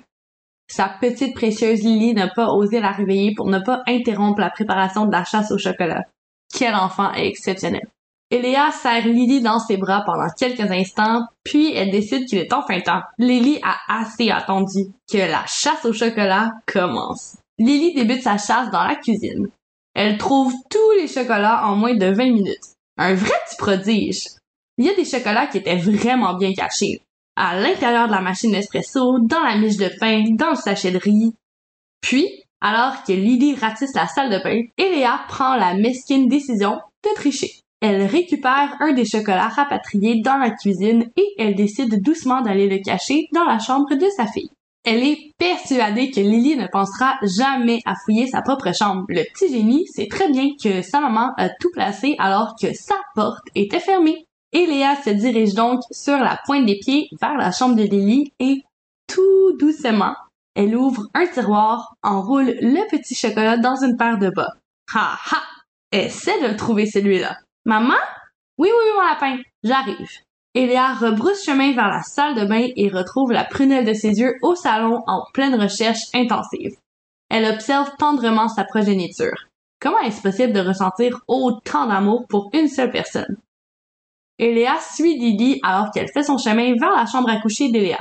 Sa 0.67 0.87
petite 0.87 1.35
précieuse 1.35 1.83
Lily 1.83 2.13
n'a 2.13 2.29
pas 2.29 2.47
osé 2.53 2.79
la 2.79 2.91
réveiller 2.91 3.33
pour 3.35 3.47
ne 3.47 3.59
pas 3.59 3.81
interrompre 3.87 4.39
la 4.39 4.49
préparation 4.49 5.05
de 5.05 5.11
la 5.11 5.23
chasse 5.23 5.51
au 5.51 5.57
chocolat. 5.57 6.03
Quel 6.53 6.75
enfant 6.75 7.11
exceptionnel. 7.13 7.87
Eléa 8.31 8.71
serre 8.71 9.07
Lily 9.07 9.41
dans 9.41 9.59
ses 9.59 9.75
bras 9.75 10.03
pendant 10.05 10.29
quelques 10.37 10.71
instants, 10.71 11.25
puis 11.43 11.73
elle 11.75 11.91
décide 11.91 12.25
qu'il 12.27 12.39
est 12.39 12.53
enfin 12.53 12.79
temps. 12.79 13.01
Lily 13.17 13.59
a 13.61 13.77
assez 13.89 14.29
attendu 14.29 14.85
que 15.11 15.17
la 15.17 15.45
chasse 15.47 15.83
au 15.83 15.91
chocolat 15.91 16.51
commence. 16.65 17.37
Lily 17.59 17.93
débute 17.93 18.23
sa 18.23 18.37
chasse 18.37 18.71
dans 18.71 18.85
la 18.85 18.95
cuisine. 18.95 19.49
Elle 19.93 20.17
trouve 20.17 20.53
tous 20.69 20.91
les 20.97 21.09
chocolats 21.09 21.65
en 21.65 21.75
moins 21.75 21.95
de 21.95 22.05
20 22.05 22.31
minutes. 22.31 22.75
Un 22.97 23.13
vrai 23.15 23.33
petit 23.45 23.57
prodige. 23.57 24.27
Il 24.77 24.85
y 24.85 24.89
a 24.89 24.95
des 24.95 25.05
chocolats 25.05 25.47
qui 25.47 25.57
étaient 25.57 25.75
vraiment 25.75 26.35
bien 26.35 26.53
cachés. 26.53 27.01
À 27.35 27.59
l'intérieur 27.59 28.07
de 28.07 28.13
la 28.13 28.21
machine 28.21 28.51
d'espresso, 28.51 29.19
dans 29.19 29.43
la 29.43 29.57
miche 29.57 29.77
de 29.77 29.91
pain, 29.99 30.23
dans 30.31 30.51
le 30.51 30.55
sachet 30.55 30.91
de 30.91 30.97
riz. 30.97 31.33
Puis, 32.01 32.45
alors 32.61 33.03
que 33.03 33.11
Lily 33.11 33.55
ratisse 33.55 33.93
la 33.95 34.07
salle 34.07 34.29
de 34.29 34.43
bain, 34.43 34.61
Eléa 34.77 35.21
prend 35.27 35.55
la 35.55 35.73
mesquine 35.73 36.29
décision 36.29 36.79
de 37.03 37.15
tricher. 37.15 37.51
Elle 37.81 38.03
récupère 38.03 38.77
un 38.79 38.93
des 38.93 39.05
chocolats 39.05 39.47
rapatriés 39.47 40.21
dans 40.21 40.37
la 40.37 40.51
cuisine 40.51 41.09
et 41.17 41.27
elle 41.39 41.55
décide 41.55 42.01
doucement 42.03 42.41
d'aller 42.41 42.69
le 42.69 42.77
cacher 42.83 43.27
dans 43.33 43.43
la 43.43 43.57
chambre 43.57 43.95
de 43.95 44.07
sa 44.15 44.27
fille. 44.27 44.51
Elle 44.83 45.03
est 45.03 45.31
persuadée 45.37 46.09
que 46.11 46.19
Lily 46.19 46.57
ne 46.57 46.67
pensera 46.67 47.15
jamais 47.23 47.81
à 47.85 47.95
fouiller 47.95 48.27
sa 48.27 48.41
propre 48.41 48.73
chambre. 48.73 49.05
Le 49.09 49.23
petit 49.33 49.51
génie 49.51 49.85
sait 49.87 50.07
très 50.07 50.29
bien 50.31 50.49
que 50.63 50.81
sa 50.81 50.99
maman 50.99 51.33
a 51.37 51.49
tout 51.49 51.69
placé 51.71 52.15
alors 52.19 52.55
que 52.59 52.73
sa 52.73 52.95
porte 53.15 53.45
était 53.55 53.79
fermée. 53.79 54.25
Et 54.53 54.65
Léa 54.65 54.95
se 55.01 55.11
dirige 55.11 55.53
donc 55.53 55.81
sur 55.91 56.17
la 56.17 56.39
pointe 56.45 56.65
des 56.65 56.77
pieds 56.79 57.09
vers 57.19 57.37
la 57.37 57.51
chambre 57.51 57.75
de 57.75 57.83
Lily 57.83 58.33
et 58.39 58.63
tout 59.07 59.57
doucement, 59.59 60.15
elle 60.55 60.75
ouvre 60.75 61.07
un 61.13 61.27
tiroir, 61.27 61.95
enroule 62.03 62.55
le 62.61 62.89
petit 62.89 63.15
chocolat 63.15 63.57
dans 63.57 63.83
une 63.83 63.97
paire 63.97 64.17
de 64.17 64.29
bas. 64.29 64.53
Ha 64.93 65.17
ha! 65.31 65.41
Essaie 65.91 66.41
de 66.41 66.55
trouver 66.55 66.85
celui-là. 66.85 67.37
Maman? 67.65 67.99
Oui, 68.57 68.69
oui, 68.69 68.85
mon 68.95 69.01
lapin. 69.01 69.41
J'arrive. 69.63 70.09
Eléa 70.53 70.93
rebrousse 70.93 71.45
chemin 71.45 71.73
vers 71.73 71.87
la 71.87 72.01
salle 72.03 72.35
de 72.35 72.45
bain 72.45 72.67
et 72.75 72.89
retrouve 72.89 73.31
la 73.31 73.45
prunelle 73.45 73.85
de 73.85 73.93
ses 73.93 74.19
yeux 74.19 74.35
au 74.41 74.55
salon 74.55 75.01
en 75.07 75.23
pleine 75.33 75.55
recherche 75.55 76.03
intensive. 76.13 76.75
Elle 77.29 77.45
observe 77.45 77.95
tendrement 77.97 78.49
sa 78.49 78.65
progéniture. 78.65 79.47
Comment 79.79 79.99
est-ce 79.99 80.21
possible 80.21 80.53
de 80.53 80.59
ressentir 80.59 81.21
autant 81.27 81.87
d'amour 81.87 82.25
pour 82.27 82.49
une 82.53 82.67
seule 82.67 82.91
personne? 82.91 83.37
Eléa 84.37 84.77
suit 84.79 85.17
Lily 85.17 85.59
alors 85.63 85.91
qu'elle 85.91 86.11
fait 86.11 86.23
son 86.23 86.37
chemin 86.37 86.73
vers 86.79 86.95
la 86.95 87.05
chambre 87.05 87.29
à 87.29 87.39
coucher 87.39 87.71
d'Eléa. 87.71 87.99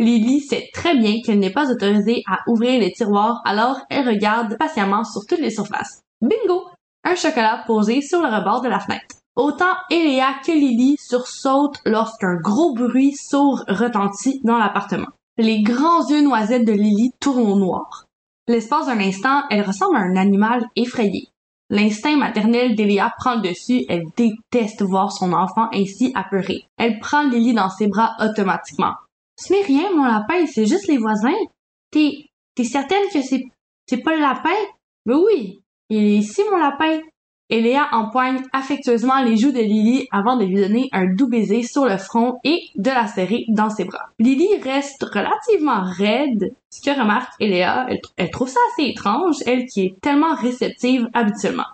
Lily 0.00 0.40
sait 0.40 0.70
très 0.72 0.96
bien 0.96 1.16
qu'elle 1.22 1.38
n'est 1.38 1.52
pas 1.52 1.70
autorisée 1.70 2.22
à 2.26 2.38
ouvrir 2.46 2.80
les 2.80 2.90
tiroirs 2.90 3.42
alors 3.44 3.80
elle 3.90 4.08
regarde 4.08 4.56
patiemment 4.56 5.04
sur 5.04 5.26
toutes 5.28 5.40
les 5.40 5.50
surfaces. 5.50 6.00
Bingo! 6.22 6.64
Un 7.04 7.14
chocolat 7.14 7.64
posé 7.66 8.00
sur 8.00 8.22
le 8.22 8.34
rebord 8.34 8.62
de 8.62 8.68
la 8.68 8.80
fenêtre. 8.80 9.16
Autant 9.36 9.74
Eléa 9.90 10.36
que 10.44 10.52
Lily 10.52 10.96
sursautent 10.98 11.80
lorsqu'un 11.84 12.36
gros 12.36 12.74
bruit 12.74 13.12
sourd 13.12 13.62
retentit 13.68 14.40
dans 14.42 14.56
l'appartement. 14.56 15.08
Les 15.36 15.60
grands 15.60 16.08
yeux 16.08 16.22
noisettes 16.22 16.66
de 16.66 16.72
Lily 16.72 17.12
tournent 17.20 17.50
au 17.50 17.56
noir. 17.56 18.06
L'espace 18.48 18.86
d'un 18.86 19.00
instant, 19.00 19.42
elle 19.50 19.66
ressemble 19.66 19.96
à 19.96 20.00
un 20.00 20.16
animal 20.16 20.66
effrayé. 20.76 21.28
L'instinct 21.68 22.16
maternel 22.16 22.74
d'Eléa 22.74 23.12
prend 23.18 23.34
le 23.34 23.42
dessus, 23.42 23.84
elle 23.90 24.04
déteste 24.16 24.80
voir 24.80 25.12
son 25.12 25.34
enfant 25.34 25.68
ainsi 25.74 26.10
apeuré. 26.14 26.64
Elle 26.78 26.98
prend 27.00 27.22
Lily 27.22 27.52
dans 27.52 27.68
ses 27.68 27.86
bras 27.86 28.16
automatiquement. 28.18 28.94
Ce 29.40 29.52
n'est 29.52 29.62
rien, 29.62 29.90
mon 29.94 30.04
lapin, 30.04 30.46
c'est 30.46 30.66
juste 30.66 30.86
les 30.86 30.98
voisins. 30.98 31.36
T'es, 31.90 32.10
t'es 32.54 32.64
certaine 32.64 33.08
que 33.12 33.22
c'est, 33.22 33.42
c'est 33.86 34.02
pas 34.02 34.14
le 34.14 34.20
lapin? 34.20 34.50
Ben 35.06 35.16
oui, 35.16 35.62
il 35.88 36.04
est 36.04 36.16
ici, 36.18 36.42
mon 36.50 36.58
lapin. 36.58 37.00
Eléa 37.48 37.88
empoigne 37.92 38.42
affectueusement 38.52 39.22
les 39.22 39.36
joues 39.36 39.50
de 39.50 39.58
Lily 39.58 40.06
avant 40.12 40.36
de 40.36 40.44
lui 40.44 40.60
donner 40.60 40.88
un 40.92 41.06
doux 41.06 41.26
baiser 41.26 41.64
sur 41.64 41.84
le 41.84 41.96
front 41.96 42.38
et 42.44 42.60
de 42.76 42.90
la 42.90 43.08
serrer 43.08 43.44
dans 43.48 43.70
ses 43.70 43.84
bras. 43.84 44.10
Lily 44.20 44.58
reste 44.62 45.02
relativement 45.02 45.82
raide, 45.82 46.54
ce 46.70 46.80
que 46.80 46.96
remarque 46.96 47.32
Eléa. 47.40 47.88
Elle, 48.16 48.30
trouve 48.30 48.48
ça 48.48 48.60
assez 48.72 48.88
étrange, 48.90 49.36
elle 49.46 49.66
qui 49.66 49.86
est 49.86 50.00
tellement 50.00 50.34
réceptive 50.36 51.08
habituellement. 51.12 51.66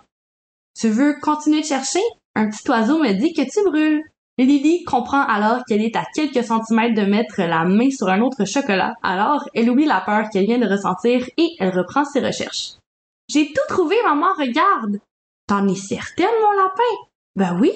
Tu 0.73 0.89
veux 0.89 1.15
continuer 1.21 1.61
de 1.61 1.67
chercher? 1.67 2.01
Un 2.33 2.49
petit 2.49 2.67
oiseau 2.69 2.97
me 2.97 3.13
dit 3.13 3.33
que 3.33 3.43
tu 3.43 3.69
brûles. 3.69 4.03
Lily 4.45 4.83
comprend 4.83 5.23
alors 5.23 5.63
qu'elle 5.65 5.81
est 5.81 5.95
à 5.95 6.05
quelques 6.13 6.43
centimètres 6.43 6.99
de 6.99 7.09
mettre 7.09 7.41
la 7.41 7.65
main 7.65 7.89
sur 7.89 8.07
un 8.07 8.21
autre 8.21 8.45
chocolat, 8.45 8.93
alors 9.01 9.43
elle 9.55 9.69
oublie 9.69 9.85
la 9.85 10.01
peur 10.01 10.29
qu'elle 10.31 10.45
vient 10.45 10.59
de 10.59 10.69
ressentir 10.69 11.27
et 11.37 11.49
elle 11.59 11.75
reprend 11.77 12.05
ses 12.05 12.19
recherches. 12.19 12.73
J'ai 13.29 13.47
tout 13.47 13.67
trouvé, 13.67 13.95
maman, 14.05 14.27
regarde! 14.37 14.99
T'en 15.47 15.67
es 15.67 15.75
certaine, 15.75 16.27
mon 16.41 16.61
lapin? 16.61 17.07
Ben 17.35 17.59
oui. 17.59 17.71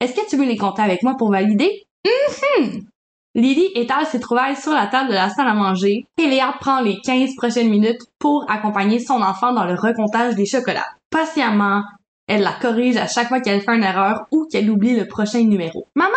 Est-ce 0.00 0.14
que 0.14 0.28
tu 0.28 0.36
veux 0.36 0.44
les 0.44 0.58
compter 0.58 0.82
avec 0.82 1.02
moi 1.02 1.14
pour 1.16 1.30
valider? 1.30 1.84
Hum 2.06 2.86
Lily 3.34 3.70
étale 3.74 4.06
ses 4.06 4.20
trouvailles 4.20 4.56
sur 4.56 4.72
la 4.72 4.86
table 4.86 5.10
de 5.10 5.14
la 5.14 5.28
salle 5.28 5.48
à 5.48 5.52
manger 5.52 6.06
et 6.18 6.26
Léa 6.26 6.54
prend 6.58 6.80
les 6.80 6.98
15 7.02 7.34
prochaines 7.36 7.68
minutes 7.68 8.00
pour 8.18 8.50
accompagner 8.50 8.98
son 8.98 9.20
enfant 9.20 9.52
dans 9.52 9.66
le 9.66 9.74
recomptage 9.74 10.34
des 10.36 10.46
chocolats. 10.46 10.86
Patiemment, 11.10 11.82
elle 12.26 12.42
la 12.42 12.52
corrige 12.52 12.96
à 12.96 13.06
chaque 13.06 13.28
fois 13.28 13.40
qu'elle 13.40 13.62
fait 13.62 13.76
une 13.76 13.84
erreur 13.84 14.26
ou 14.30 14.46
qu'elle 14.50 14.70
oublie 14.70 14.96
le 14.96 15.06
prochain 15.06 15.42
numéro. 15.42 15.86
Maman, 15.94 16.12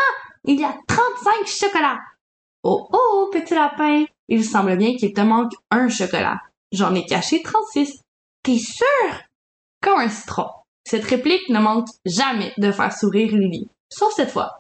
il 0.46 0.60
y 0.60 0.64
a 0.64 0.76
35 0.88 1.46
chocolats! 1.46 2.00
Oh 2.64 2.88
oh, 2.92 3.30
petit 3.32 3.54
lapin! 3.54 4.06
Il 4.28 4.44
semble 4.44 4.78
bien 4.78 4.96
qu'il 4.96 5.14
te 5.14 5.22
manque 5.22 5.54
un 5.72 5.90
chocolat. 5.90 6.40
J'en 6.72 6.94
ai 6.94 7.06
caché 7.06 7.42
36. 7.42 8.02
T'es 8.44 8.58
sûr? 8.58 8.86
Comme 9.82 10.00
un 10.00 10.10
citron. 10.10 10.48
Cette 10.84 11.06
réplique 11.06 11.50
ne 11.50 11.60
manque 11.60 11.88
jamais 12.06 12.54
de 12.58 12.72
faire 12.72 12.94
sourire 12.94 13.36
Lily. 13.36 13.70
Sauf 13.90 14.14
cette 14.14 14.32
fois. 14.32 14.60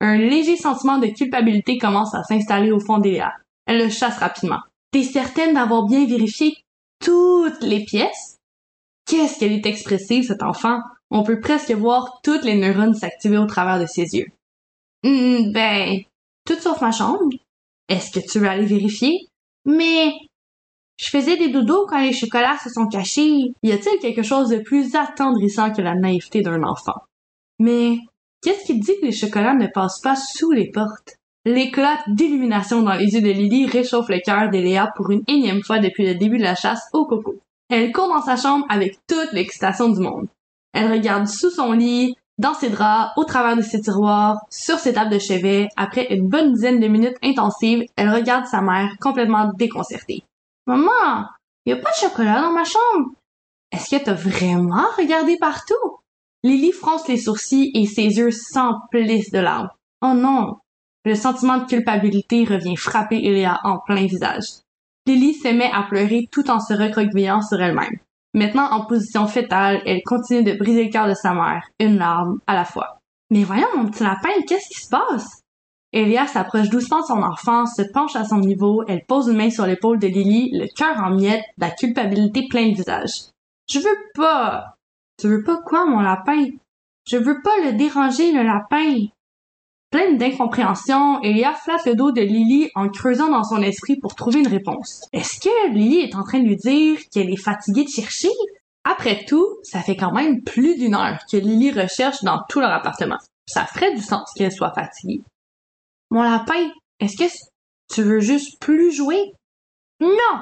Un 0.00 0.16
léger 0.16 0.56
sentiment 0.56 0.98
de 0.98 1.06
culpabilité 1.06 1.78
commence 1.78 2.14
à 2.14 2.22
s'installer 2.22 2.72
au 2.72 2.80
fond 2.80 2.98
d'Eléa. 2.98 3.32
Elle 3.66 3.78
le 3.78 3.88
chasse 3.90 4.18
rapidement. 4.18 4.60
T'es 4.90 5.02
certaine 5.02 5.54
d'avoir 5.54 5.84
bien 5.84 6.06
vérifié 6.06 6.56
toutes 7.00 7.62
les 7.62 7.84
pièces? 7.84 8.33
Qu'est-ce 9.06 9.38
qu'elle 9.38 9.52
est 9.52 9.66
expressive, 9.66 10.24
cet 10.24 10.42
enfant? 10.42 10.80
On 11.10 11.22
peut 11.22 11.40
presque 11.40 11.72
voir 11.72 12.20
toutes 12.22 12.44
les 12.44 12.56
neurones 12.56 12.94
s'activer 12.94 13.38
au 13.38 13.46
travers 13.46 13.78
de 13.78 13.86
ses 13.86 14.16
yeux. 14.16 14.26
Hum, 15.04 15.52
ben, 15.52 16.00
tout 16.46 16.58
sauf 16.58 16.80
ma 16.80 16.90
chambre. 16.90 17.28
Est-ce 17.88 18.10
que 18.10 18.26
tu 18.26 18.38
veux 18.38 18.48
aller 18.48 18.64
vérifier? 18.64 19.28
Mais, 19.66 20.12
je 20.98 21.10
faisais 21.10 21.36
des 21.36 21.50
doudous 21.50 21.86
quand 21.88 22.00
les 22.00 22.12
chocolats 22.12 22.58
se 22.62 22.70
sont 22.70 22.86
cachés. 22.86 23.52
Y 23.62 23.72
a-t-il 23.72 23.98
quelque 24.00 24.22
chose 24.22 24.48
de 24.48 24.58
plus 24.58 24.94
attendrissant 24.94 25.72
que 25.72 25.82
la 25.82 25.94
naïveté 25.94 26.40
d'un 26.40 26.62
enfant? 26.62 27.02
Mais, 27.58 27.98
qu'est-ce 28.42 28.64
qui 28.64 28.78
dit 28.78 28.98
que 29.00 29.06
les 29.06 29.12
chocolats 29.12 29.54
ne 29.54 29.66
passent 29.66 30.00
pas 30.00 30.16
sous 30.16 30.52
les 30.52 30.70
portes? 30.70 31.16
L'éclat 31.44 31.98
d'illumination 32.08 32.82
dans 32.82 32.94
les 32.94 33.12
yeux 33.12 33.20
de 33.20 33.30
Lily 33.30 33.66
réchauffe 33.66 34.08
le 34.08 34.20
cœur 34.20 34.48
d'Eléa 34.48 34.90
pour 34.96 35.10
une 35.10 35.24
énième 35.28 35.62
fois 35.62 35.78
depuis 35.78 36.06
le 36.06 36.14
début 36.14 36.38
de 36.38 36.42
la 36.42 36.54
chasse 36.54 36.88
au 36.94 37.04
coco. 37.04 37.36
Elle 37.76 37.90
court 37.90 38.06
dans 38.06 38.22
sa 38.22 38.36
chambre 38.36 38.64
avec 38.68 39.04
toute 39.08 39.32
l'excitation 39.32 39.88
du 39.88 39.98
monde. 39.98 40.28
Elle 40.72 40.92
regarde 40.92 41.26
sous 41.26 41.50
son 41.50 41.72
lit, 41.72 42.14
dans 42.38 42.54
ses 42.54 42.70
draps, 42.70 43.10
au 43.16 43.24
travers 43.24 43.56
de 43.56 43.62
ses 43.62 43.80
tiroirs, 43.80 44.38
sur 44.48 44.78
ses 44.78 44.92
tables 44.92 45.10
de 45.10 45.18
chevet. 45.18 45.66
Après 45.76 46.06
une 46.14 46.28
bonne 46.28 46.52
dizaine 46.52 46.78
de 46.78 46.86
minutes 46.86 47.16
intensives, 47.20 47.82
elle 47.96 48.14
regarde 48.14 48.46
sa 48.46 48.60
mère 48.60 48.94
complètement 49.00 49.50
déconcertée. 49.56 50.22
Maman, 50.68 51.26
y 51.66 51.72
a 51.72 51.76
pas 51.76 51.90
de 51.90 51.96
chocolat 51.96 52.42
dans 52.42 52.52
ma 52.52 52.62
chambre? 52.62 53.10
Est-ce 53.72 53.90
que 53.90 54.04
t'as 54.04 54.14
vraiment 54.14 54.86
regardé 54.96 55.36
partout? 55.36 55.98
Lily 56.44 56.70
fronce 56.70 57.08
les 57.08 57.18
sourcils 57.18 57.72
et 57.74 57.86
ses 57.86 58.06
yeux 58.06 58.30
s'emplissent 58.30 59.32
de 59.32 59.40
larmes. 59.40 59.70
Oh 60.00 60.14
non! 60.14 60.58
Le 61.04 61.16
sentiment 61.16 61.58
de 61.58 61.66
culpabilité 61.66 62.44
revient 62.44 62.76
frapper 62.76 63.16
Eléa 63.16 63.58
en 63.64 63.78
plein 63.78 64.06
visage. 64.06 64.63
Lily 65.06 65.34
se 65.34 65.48
met 65.48 65.70
à 65.72 65.82
pleurer 65.82 66.28
tout 66.32 66.50
en 66.50 66.60
se 66.60 66.72
recroquevillant 66.72 67.42
sur 67.42 67.60
elle-même. 67.60 67.98
Maintenant 68.32 68.70
en 68.70 68.86
position 68.86 69.26
fétale, 69.26 69.82
elle 69.86 70.02
continue 70.04 70.42
de 70.42 70.58
briser 70.58 70.84
le 70.84 70.90
cœur 70.90 71.06
de 71.06 71.14
sa 71.14 71.34
mère, 71.34 71.68
une 71.78 71.98
larme 71.98 72.40
à 72.46 72.54
la 72.54 72.64
fois. 72.64 72.98
Mais 73.30 73.44
voyons, 73.44 73.68
mon 73.76 73.86
petit 73.86 74.02
lapin, 74.02 74.30
qu'est-ce 74.46 74.68
qui 74.68 74.82
se 74.82 74.88
passe? 74.88 75.42
Elia 75.92 76.26
s'approche 76.26 76.70
doucement 76.70 77.00
de 77.00 77.06
son 77.06 77.22
enfant, 77.22 77.66
se 77.66 77.82
penche 77.92 78.16
à 78.16 78.24
son 78.24 78.38
niveau, 78.38 78.82
elle 78.88 79.04
pose 79.06 79.28
une 79.28 79.36
main 79.36 79.50
sur 79.50 79.66
l'épaule 79.66 80.00
de 80.00 80.08
Lily, 80.08 80.50
le 80.52 80.66
cœur 80.74 80.98
en 80.98 81.10
miettes, 81.10 81.44
la 81.56 81.70
culpabilité 81.70 82.48
plein 82.50 82.70
de 82.70 82.74
visage. 82.74 83.28
Je 83.70 83.78
veux 83.78 83.98
pas. 84.14 84.74
Tu 85.20 85.28
veux 85.28 85.44
pas 85.44 85.58
quoi, 85.64 85.86
mon 85.86 86.00
lapin? 86.00 86.46
Je 87.06 87.16
veux 87.16 87.40
pas 87.42 87.56
le 87.64 87.74
déranger, 87.74 88.32
le 88.32 88.42
lapin. 88.42 89.06
Pleine 89.94 90.18
d'incompréhension, 90.18 91.22
Elia 91.22 91.54
flatte 91.54 91.86
le 91.86 91.94
dos 91.94 92.10
de 92.10 92.20
Lily 92.20 92.68
en 92.74 92.88
creusant 92.88 93.30
dans 93.30 93.44
son 93.44 93.62
esprit 93.62 93.94
pour 93.94 94.16
trouver 94.16 94.40
une 94.40 94.48
réponse. 94.48 95.02
Est-ce 95.12 95.38
que 95.38 95.72
Lily 95.72 96.00
est 96.00 96.16
en 96.16 96.24
train 96.24 96.40
de 96.40 96.48
lui 96.48 96.56
dire 96.56 96.98
qu'elle 97.12 97.30
est 97.30 97.40
fatiguée 97.40 97.84
de 97.84 97.90
chercher? 97.90 98.30
Après 98.82 99.24
tout, 99.24 99.46
ça 99.62 99.82
fait 99.82 99.94
quand 99.94 100.10
même 100.10 100.42
plus 100.42 100.74
d'une 100.74 100.96
heure 100.96 101.20
que 101.30 101.36
Lily 101.36 101.70
recherche 101.70 102.24
dans 102.24 102.40
tout 102.48 102.58
leur 102.58 102.72
appartement. 102.72 103.18
Ça 103.46 103.66
ferait 103.66 103.94
du 103.94 104.02
sens 104.02 104.28
qu'elle 104.34 104.50
soit 104.50 104.74
fatiguée. 104.74 105.22
Mon 106.10 106.24
lapin, 106.24 106.72
est-ce 106.98 107.16
que 107.16 107.30
tu 107.94 108.02
veux 108.02 108.18
juste 108.18 108.60
plus 108.60 108.90
jouer? 108.90 109.32
Non! 110.00 110.40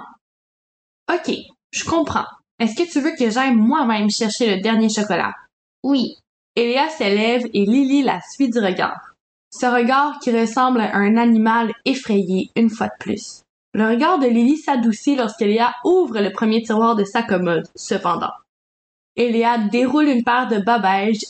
Ok, 1.13 1.31
je 1.73 1.85
comprends. 1.85 2.25
Est-ce 2.59 2.75
que 2.75 2.91
tu 2.91 3.01
veux 3.01 3.15
que 3.19 3.29
j'aille 3.29 3.55
moi-même 3.55 4.09
chercher 4.09 4.57
le 4.57 4.63
dernier 4.63 4.89
chocolat? 4.89 5.35
Oui. 5.83 6.17
Elia 6.57 6.89
s'élève 6.89 7.45
et 7.53 7.67
Lily 7.67 8.03
la 8.03 8.23
suit 8.23 8.49
du 8.49 8.59
regard. 8.59 9.12
Ce 9.55 9.67
regard 9.67 10.19
qui 10.21 10.31
ressemble 10.31 10.81
à 10.81 10.97
un 10.97 11.17
animal 11.17 11.73
effrayé 11.85 12.51
une 12.57 12.71
fois 12.71 12.87
de 12.87 12.99
plus. 12.99 13.43
Le 13.75 13.87
regard 13.87 14.19
de 14.19 14.27
Lily 14.27 14.57
s'adoucit 14.57 15.15
lorsqu'Elia 15.15 15.75
ouvre 15.85 16.21
le 16.21 16.33
premier 16.33 16.63
tiroir 16.63 16.97
de 16.97 17.05
sa 17.05 17.23
commode, 17.23 17.69
cependant. 17.77 18.33
Elia 19.15 19.59
déroule 19.59 20.09
une 20.09 20.25
paire 20.25 20.49
de 20.49 20.59
bas 20.59 20.81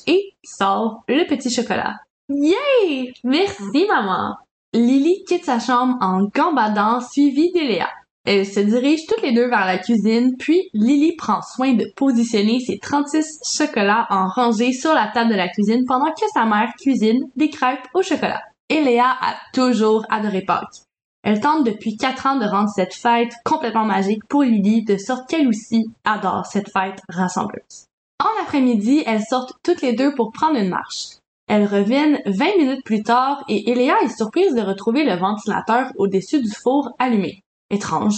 et 0.06 0.34
sort 0.44 1.02
le 1.08 1.26
petit 1.26 1.50
chocolat. 1.50 1.96
Yay! 2.28 3.12
Merci, 3.24 3.86
maman! 3.88 4.36
Lily 4.72 5.24
quitte 5.24 5.44
sa 5.44 5.58
chambre 5.58 5.98
en 6.00 6.28
gambadant, 6.34 7.00
suivie 7.00 7.52
d'Eléa. 7.52 7.88
Elles 8.24 8.46
se 8.46 8.60
dirigent 8.60 9.04
toutes 9.08 9.22
les 9.22 9.32
deux 9.32 9.48
vers 9.48 9.66
la 9.66 9.78
cuisine, 9.78 10.36
puis 10.38 10.68
Lily 10.74 11.16
prend 11.16 11.42
soin 11.42 11.74
de 11.74 11.86
positionner 11.96 12.60
ses 12.60 12.78
36 12.78 13.40
chocolats 13.56 14.06
en 14.10 14.28
rangée 14.28 14.72
sur 14.72 14.94
la 14.94 15.08
table 15.08 15.30
de 15.30 15.36
la 15.36 15.48
cuisine 15.48 15.84
pendant 15.86 16.12
que 16.12 16.26
sa 16.32 16.44
mère 16.44 16.72
cuisine 16.80 17.24
des 17.34 17.50
crêpes 17.50 17.88
au 17.94 18.02
chocolat. 18.02 18.42
Eléa 18.68 19.16
a 19.20 19.34
toujours 19.52 20.06
adoré 20.08 20.42
Pâques. 20.42 20.82
Elle 21.24 21.40
tente 21.40 21.64
depuis 21.64 21.96
quatre 21.96 22.26
ans 22.26 22.36
de 22.36 22.46
rendre 22.46 22.70
cette 22.74 22.94
fête 22.94 23.32
complètement 23.44 23.84
magique 23.84 24.24
pour 24.28 24.44
Lily, 24.44 24.84
de 24.84 24.96
sorte 24.96 25.28
qu'elle 25.28 25.48
aussi 25.48 25.86
adore 26.04 26.46
cette 26.46 26.70
fête 26.70 27.00
rassembleuse. 27.08 27.86
En 28.20 28.42
après-midi, 28.42 29.02
elles 29.04 29.24
sortent 29.28 29.54
toutes 29.64 29.82
les 29.82 29.94
deux 29.94 30.14
pour 30.14 30.30
prendre 30.30 30.58
une 30.58 30.68
marche. 30.68 31.18
Elles 31.48 31.66
reviennent 31.66 32.20
20 32.26 32.56
minutes 32.56 32.84
plus 32.84 33.02
tard 33.02 33.44
et 33.48 33.70
Eléa 33.70 33.96
est 34.04 34.16
surprise 34.16 34.54
de 34.54 34.62
retrouver 34.62 35.04
le 35.04 35.16
ventilateur 35.16 35.90
au-dessus 35.96 36.40
du 36.40 36.50
four 36.50 36.90
allumé. 37.00 37.42
Étrange. 37.72 38.14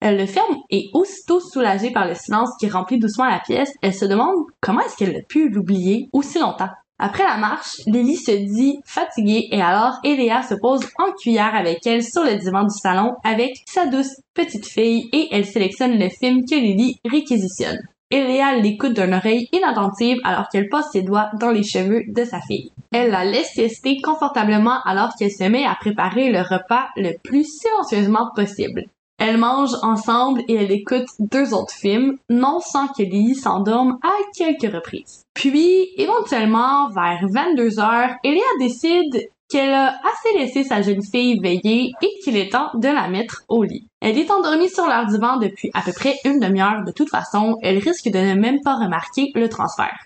Elle 0.00 0.18
le 0.18 0.26
ferme 0.26 0.56
et 0.70 0.90
aussitôt 0.92 1.40
soulagée 1.40 1.90
par 1.90 2.08
le 2.08 2.14
silence 2.14 2.50
qui 2.58 2.68
remplit 2.68 2.98
doucement 2.98 3.26
la 3.26 3.38
pièce, 3.38 3.72
elle 3.80 3.94
se 3.94 4.04
demande 4.04 4.34
comment 4.60 4.80
est-ce 4.80 4.96
qu'elle 4.96 5.16
a 5.16 5.22
pu 5.22 5.48
l'oublier 5.48 6.08
aussi 6.12 6.38
longtemps. 6.38 6.70
Après 6.98 7.24
la 7.24 7.36
marche, 7.36 7.80
Lily 7.86 8.16
se 8.16 8.30
dit 8.30 8.78
fatiguée 8.84 9.48
et 9.50 9.60
alors 9.60 9.98
Eléa 10.04 10.42
se 10.42 10.54
pose 10.54 10.86
en 10.98 11.12
cuillère 11.12 11.54
avec 11.54 11.86
elle 11.86 12.04
sur 12.04 12.22
le 12.22 12.36
divan 12.36 12.64
du 12.64 12.74
salon 12.74 13.14
avec 13.24 13.62
sa 13.66 13.86
douce 13.86 14.20
petite 14.32 14.66
fille 14.66 15.08
et 15.12 15.28
elle 15.32 15.46
sélectionne 15.46 15.98
le 15.98 16.08
film 16.08 16.44
que 16.44 16.54
Lily 16.54 16.98
réquisitionne. 17.04 17.80
Eléa 18.10 18.56
l'écoute 18.56 18.94
d'une 18.94 19.14
oreille 19.14 19.48
inattentive 19.52 20.18
alors 20.22 20.48
qu'elle 20.48 20.68
passe 20.68 20.92
ses 20.92 21.02
doigts 21.02 21.30
dans 21.40 21.50
les 21.50 21.64
cheveux 21.64 22.02
de 22.06 22.24
sa 22.24 22.40
fille. 22.40 22.70
Elle 22.92 23.10
la 23.10 23.24
laisse 23.24 23.52
siester 23.54 24.00
confortablement 24.00 24.80
alors 24.84 25.10
qu'elle 25.18 25.32
se 25.32 25.44
met 25.44 25.64
à 25.64 25.74
préparer 25.74 26.30
le 26.30 26.40
repas 26.40 26.86
le 26.96 27.18
plus 27.24 27.44
silencieusement 27.44 28.30
possible. 28.36 28.84
Elles 29.18 29.38
mangent 29.38 29.76
ensemble 29.82 30.42
et 30.48 30.54
elle 30.54 30.72
écoute 30.72 31.06
deux 31.18 31.54
autres 31.54 31.74
films, 31.74 32.16
non 32.28 32.60
sans 32.60 32.88
que 32.88 33.02
Lily 33.02 33.36
s'endorme 33.36 33.98
à 34.02 34.12
quelques 34.36 34.72
reprises. 34.72 35.22
Puis, 35.34 35.88
éventuellement, 35.96 36.88
vers 36.90 37.20
22 37.30 37.78
heures, 37.78 38.10
Elia 38.24 38.42
décide 38.58 39.30
qu'elle 39.48 39.72
a 39.72 39.94
assez 40.04 40.38
laissé 40.38 40.64
sa 40.64 40.82
jeune 40.82 41.02
fille 41.02 41.38
veiller 41.38 41.92
et 42.02 42.10
qu'il 42.24 42.36
est 42.36 42.50
temps 42.50 42.70
de 42.74 42.88
la 42.88 43.08
mettre 43.08 43.44
au 43.48 43.62
lit. 43.62 43.86
Elle 44.00 44.18
est 44.18 44.30
endormie 44.30 44.68
sur 44.68 44.86
leur 44.86 45.06
divan 45.06 45.36
depuis 45.36 45.70
à 45.74 45.82
peu 45.82 45.92
près 45.92 46.16
une 46.24 46.40
demi-heure. 46.40 46.84
De 46.84 46.92
toute 46.92 47.10
façon, 47.10 47.56
elle 47.62 47.78
risque 47.78 48.08
de 48.08 48.18
ne 48.18 48.34
même 48.34 48.60
pas 48.62 48.76
remarquer 48.76 49.30
le 49.34 49.48
transfert. 49.48 49.96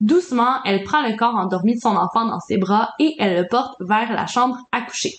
Doucement, 0.00 0.62
elle 0.64 0.82
prend 0.82 1.02
le 1.02 1.16
corps 1.16 1.36
endormi 1.36 1.76
de 1.76 1.80
son 1.80 1.96
enfant 1.96 2.26
dans 2.26 2.40
ses 2.40 2.58
bras 2.58 2.90
et 2.98 3.14
elle 3.18 3.40
le 3.40 3.48
porte 3.48 3.74
vers 3.80 4.12
la 4.12 4.26
chambre 4.26 4.58
à 4.72 4.82
coucher. 4.82 5.14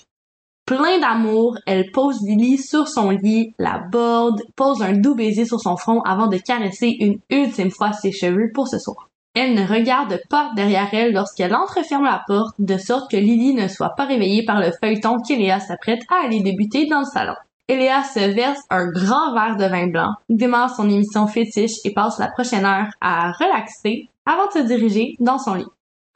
Plein 0.65 0.97
d'amour, 0.99 1.57
elle 1.65 1.91
pose 1.91 2.21
Lily 2.21 2.57
sur 2.57 2.87
son 2.87 3.09
lit, 3.09 3.53
la 3.59 3.79
borde, 3.91 4.41
pose 4.55 4.81
un 4.81 4.93
doux 4.93 5.13
baiser 5.13 5.45
sur 5.45 5.59
son 5.59 5.75
front 5.75 6.01
avant 6.01 6.27
de 6.27 6.37
caresser 6.37 6.95
une 7.01 7.19
ultime 7.29 7.69
fois 7.69 7.91
ses 7.91 8.13
cheveux 8.13 8.49
pour 8.53 8.69
ce 8.69 8.79
soir. 8.79 9.09
Elle 9.35 9.55
ne 9.55 9.67
regarde 9.67 10.21
pas 10.29 10.51
derrière 10.55 10.93
elle 10.93 11.11
lorsqu'elle 11.11 11.53
entreferme 11.53 12.05
la 12.05 12.23
porte, 12.25 12.55
de 12.59 12.77
sorte 12.77 13.11
que 13.11 13.17
Lily 13.17 13.55
ne 13.55 13.67
soit 13.67 13.95
pas 13.97 14.05
réveillée 14.05 14.45
par 14.45 14.61
le 14.61 14.71
feuilleton 14.71 15.17
qu'Eléa 15.17 15.59
s'apprête 15.59 16.03
à 16.09 16.25
aller 16.25 16.41
débuter 16.41 16.85
dans 16.85 16.99
le 16.99 17.05
salon. 17.05 17.33
Eléa 17.67 18.03
se 18.03 18.19
verse 18.19 18.61
un 18.69 18.87
grand 18.87 19.33
verre 19.33 19.57
de 19.57 19.65
vin 19.65 19.87
blanc, 19.87 20.13
démarre 20.29 20.73
son 20.73 20.89
émission 20.89 21.27
fétiche 21.27 21.77
et 21.83 21.93
passe 21.93 22.19
la 22.19 22.27
prochaine 22.27 22.65
heure 22.65 22.91
à 23.01 23.31
relaxer 23.31 24.09
avant 24.25 24.47
de 24.47 24.51
se 24.51 24.67
diriger 24.67 25.15
dans 25.19 25.39
son 25.39 25.55
lit. 25.55 25.65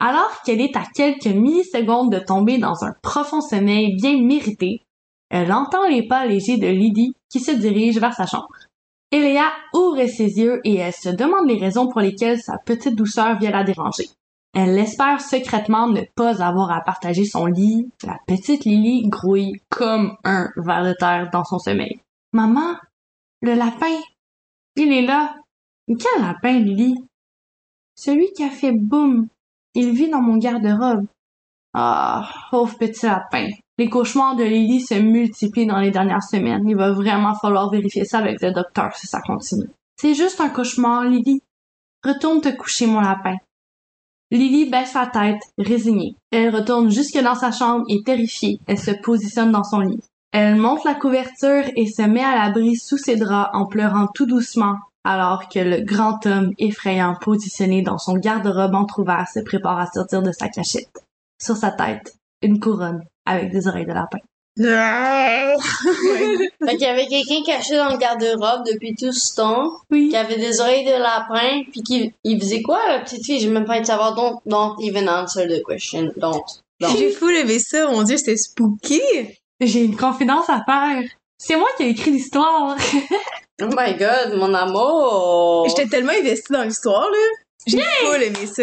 Alors 0.00 0.42
qu'elle 0.44 0.60
est 0.60 0.76
à 0.76 0.84
quelques 0.94 1.26
millisecondes 1.26 2.12
de 2.12 2.18
tomber 2.20 2.58
dans 2.58 2.84
un 2.84 2.92
profond 3.02 3.40
sommeil 3.40 3.96
bien 3.96 4.22
mérité, 4.22 4.82
elle 5.30 5.52
entend 5.52 5.86
les 5.88 6.06
pas 6.06 6.24
légers 6.24 6.56
de 6.56 6.68
Lydie 6.68 7.14
qui 7.28 7.40
se 7.40 7.50
dirige 7.50 7.98
vers 7.98 8.14
sa 8.14 8.26
chambre. 8.26 8.48
Eléa 9.10 9.50
ouvre 9.74 10.06
ses 10.06 10.38
yeux 10.38 10.60
et 10.64 10.76
elle 10.76 10.92
se 10.92 11.08
demande 11.08 11.48
les 11.48 11.58
raisons 11.58 11.88
pour 11.88 12.00
lesquelles 12.00 12.40
sa 12.40 12.58
petite 12.58 12.94
douceur 12.94 13.38
vient 13.38 13.50
la 13.50 13.64
déranger. 13.64 14.08
Elle 14.54 14.78
espère 14.78 15.20
secrètement 15.20 15.88
ne 15.88 16.02
pas 16.14 16.42
avoir 16.42 16.70
à 16.70 16.80
partager 16.80 17.24
son 17.24 17.46
lit. 17.46 17.90
La 18.04 18.18
petite 18.26 18.64
Lily 18.64 19.08
grouille 19.08 19.60
comme 19.68 20.16
un 20.24 20.48
ver 20.56 20.84
de 20.84 20.94
terre 20.98 21.30
dans 21.32 21.44
son 21.44 21.58
sommeil. 21.58 22.00
Maman, 22.32 22.76
le 23.42 23.54
lapin, 23.54 23.98
il 24.76 24.92
est 24.92 25.06
là. 25.06 25.34
Quel 25.86 26.22
lapin, 26.22 26.58
Lily? 26.58 26.96
Celui 27.94 28.32
qui 28.32 28.44
a 28.44 28.50
fait 28.50 28.72
boum 28.72 29.28
il 29.74 29.92
vit 29.92 30.10
dans 30.10 30.20
mon 30.20 30.36
garde-robe. 30.36 31.06
Ah, 31.74 32.28
pauvre 32.50 32.76
petit 32.78 33.06
lapin. 33.06 33.48
Les 33.76 33.88
cauchemars 33.88 34.36
de 34.36 34.44
Lily 34.44 34.80
se 34.80 34.94
multiplient 34.94 35.66
dans 35.66 35.78
les 35.78 35.90
dernières 35.90 36.22
semaines. 36.22 36.68
Il 36.68 36.76
va 36.76 36.92
vraiment 36.92 37.34
falloir 37.34 37.70
vérifier 37.70 38.04
ça 38.04 38.18
avec 38.18 38.40
le 38.40 38.52
docteur 38.52 38.94
si 38.96 39.06
ça 39.06 39.20
continue. 39.20 39.70
C'est 39.96 40.14
juste 40.14 40.40
un 40.40 40.48
cauchemar, 40.48 41.04
Lily. 41.04 41.42
Retourne 42.04 42.40
te 42.40 42.48
coucher, 42.48 42.86
mon 42.86 43.00
lapin. 43.00 43.36
Lily 44.30 44.68
baisse 44.68 44.92
sa 44.92 45.06
tête, 45.06 45.40
résignée. 45.56 46.14
Elle 46.30 46.54
retourne 46.54 46.90
jusque 46.90 47.18
dans 47.18 47.34
sa 47.34 47.50
chambre 47.50 47.84
et 47.88 48.02
terrifiée, 48.02 48.60
elle 48.66 48.78
se 48.78 48.90
positionne 48.90 49.52
dans 49.52 49.64
son 49.64 49.80
lit. 49.80 50.00
Elle 50.32 50.56
monte 50.56 50.84
la 50.84 50.94
couverture 50.94 51.64
et 51.74 51.86
se 51.86 52.02
met 52.02 52.22
à 52.22 52.36
l'abri 52.36 52.76
sous 52.76 52.98
ses 52.98 53.16
draps 53.16 53.48
en 53.54 53.66
pleurant 53.66 54.06
tout 54.14 54.26
doucement 54.26 54.76
alors 55.08 55.48
que 55.48 55.58
le 55.58 55.80
grand 55.80 56.24
homme 56.26 56.52
effrayant 56.58 57.16
positionné 57.18 57.80
dans 57.80 57.96
son 57.96 58.12
garde-robe 58.12 58.74
entrouvert 58.74 59.26
se 59.32 59.40
prépare 59.40 59.80
à 59.80 59.86
sortir 59.86 60.20
de 60.20 60.32
sa 60.32 60.48
cachette. 60.48 60.90
Sur 61.42 61.56
sa 61.56 61.70
tête, 61.70 62.14
une 62.42 62.60
couronne 62.60 63.02
avec 63.24 63.50
des 63.50 63.66
oreilles 63.68 63.86
de 63.86 63.94
lapin. 63.94 64.18
Fait 64.58 65.56
qu'il 66.72 66.80
y 66.80 66.84
avait 66.84 67.06
quelqu'un 67.06 67.42
caché 67.46 67.76
dans 67.76 67.88
le 67.88 67.96
garde-robe 67.96 68.66
depuis 68.66 68.94
tout 68.94 69.12
ce 69.12 69.34
temps, 69.34 69.70
Oui. 69.90 70.10
qui 70.10 70.16
avait 70.16 70.36
des 70.36 70.60
oreilles 70.60 70.84
de 70.84 71.00
lapin, 71.00 71.62
puis 71.70 71.82
qui 71.82 72.12
il 72.24 72.38
faisait 72.38 72.60
quoi 72.60 72.78
la 72.88 73.00
petite 73.00 73.24
fille? 73.24 73.40
J'ai 73.40 73.48
même 73.48 73.64
pas 73.64 73.74
envie 73.74 73.82
de 73.82 73.86
savoir. 73.86 74.14
Don't, 74.14 74.40
don't 74.44 74.76
even 74.82 75.08
answer 75.08 75.48
the 75.48 75.62
question. 75.66 76.10
Don't. 76.18 76.42
Don't. 76.80 76.94
J'ai 76.98 77.12
fou 77.12 77.30
aimé 77.30 77.58
ça, 77.60 77.90
mon 77.90 78.02
dieu, 78.02 78.18
c'était 78.18 78.36
spooky. 78.36 79.00
J'ai 79.58 79.84
une 79.84 79.96
confidence 79.96 80.50
à 80.50 80.62
faire. 80.66 81.02
C'est 81.38 81.56
moi 81.56 81.68
qui 81.78 81.84
ai 81.84 81.88
écrit 81.90 82.10
l'histoire. 82.10 82.76
Oh 83.60 83.68
my 83.76 83.96
god, 83.96 84.34
mon 84.36 84.54
amour! 84.54 85.66
J'étais 85.68 85.88
tellement 85.88 86.12
investie 86.12 86.52
dans 86.52 86.62
l'histoire, 86.62 87.08
là. 87.10 87.18
J'ai 87.66 87.80
full 87.80 88.22
aimé 88.22 88.46
ça. 88.46 88.62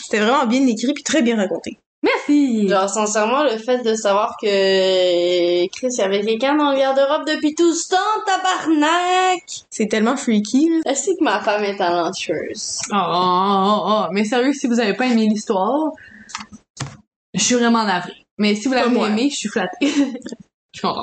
C'était 0.00 0.20
vraiment 0.20 0.46
bien 0.46 0.64
écrit 0.66 0.92
puis 0.92 1.02
très 1.02 1.22
bien 1.22 1.36
raconté. 1.36 1.78
Merci. 2.02 2.68
Genre, 2.68 2.88
sincèrement, 2.88 3.42
le 3.42 3.58
fait 3.58 3.82
de 3.82 3.94
savoir 3.94 4.36
que 4.40 5.66
Chris, 5.68 5.88
y 5.98 6.00
avait 6.00 6.20
quelqu'un 6.20 6.54
dans 6.54 6.70
le 6.70 6.78
garde-robe 6.78 7.26
depuis 7.26 7.56
tout 7.56 7.74
ce 7.74 7.88
temps, 7.88 7.96
tabarnak! 8.24 9.42
C'est 9.68 9.88
tellement 9.88 10.16
freaky, 10.16 10.70
là. 10.70 10.92
Est-ce 10.92 11.10
que 11.10 11.24
ma 11.24 11.40
femme 11.40 11.64
est 11.64 11.76
talentueuse? 11.76 12.78
Oh, 12.92 12.96
oh, 12.96 13.64
oh, 13.66 13.82
oh. 13.88 14.04
Mais 14.12 14.24
sérieux, 14.24 14.52
si 14.52 14.68
vous 14.68 14.78
avez 14.78 14.94
pas 14.94 15.06
aimé 15.06 15.26
l'histoire, 15.28 15.90
je 17.34 17.42
suis 17.42 17.56
vraiment 17.56 17.84
navrée. 17.84 18.24
Mais 18.38 18.54
si 18.54 18.68
vous 18.68 18.74
Pas 18.74 18.84
l'avez 18.84 19.00
aimé, 19.00 19.28
je 19.30 19.36
suis 19.36 19.48
flattée. 19.48 19.92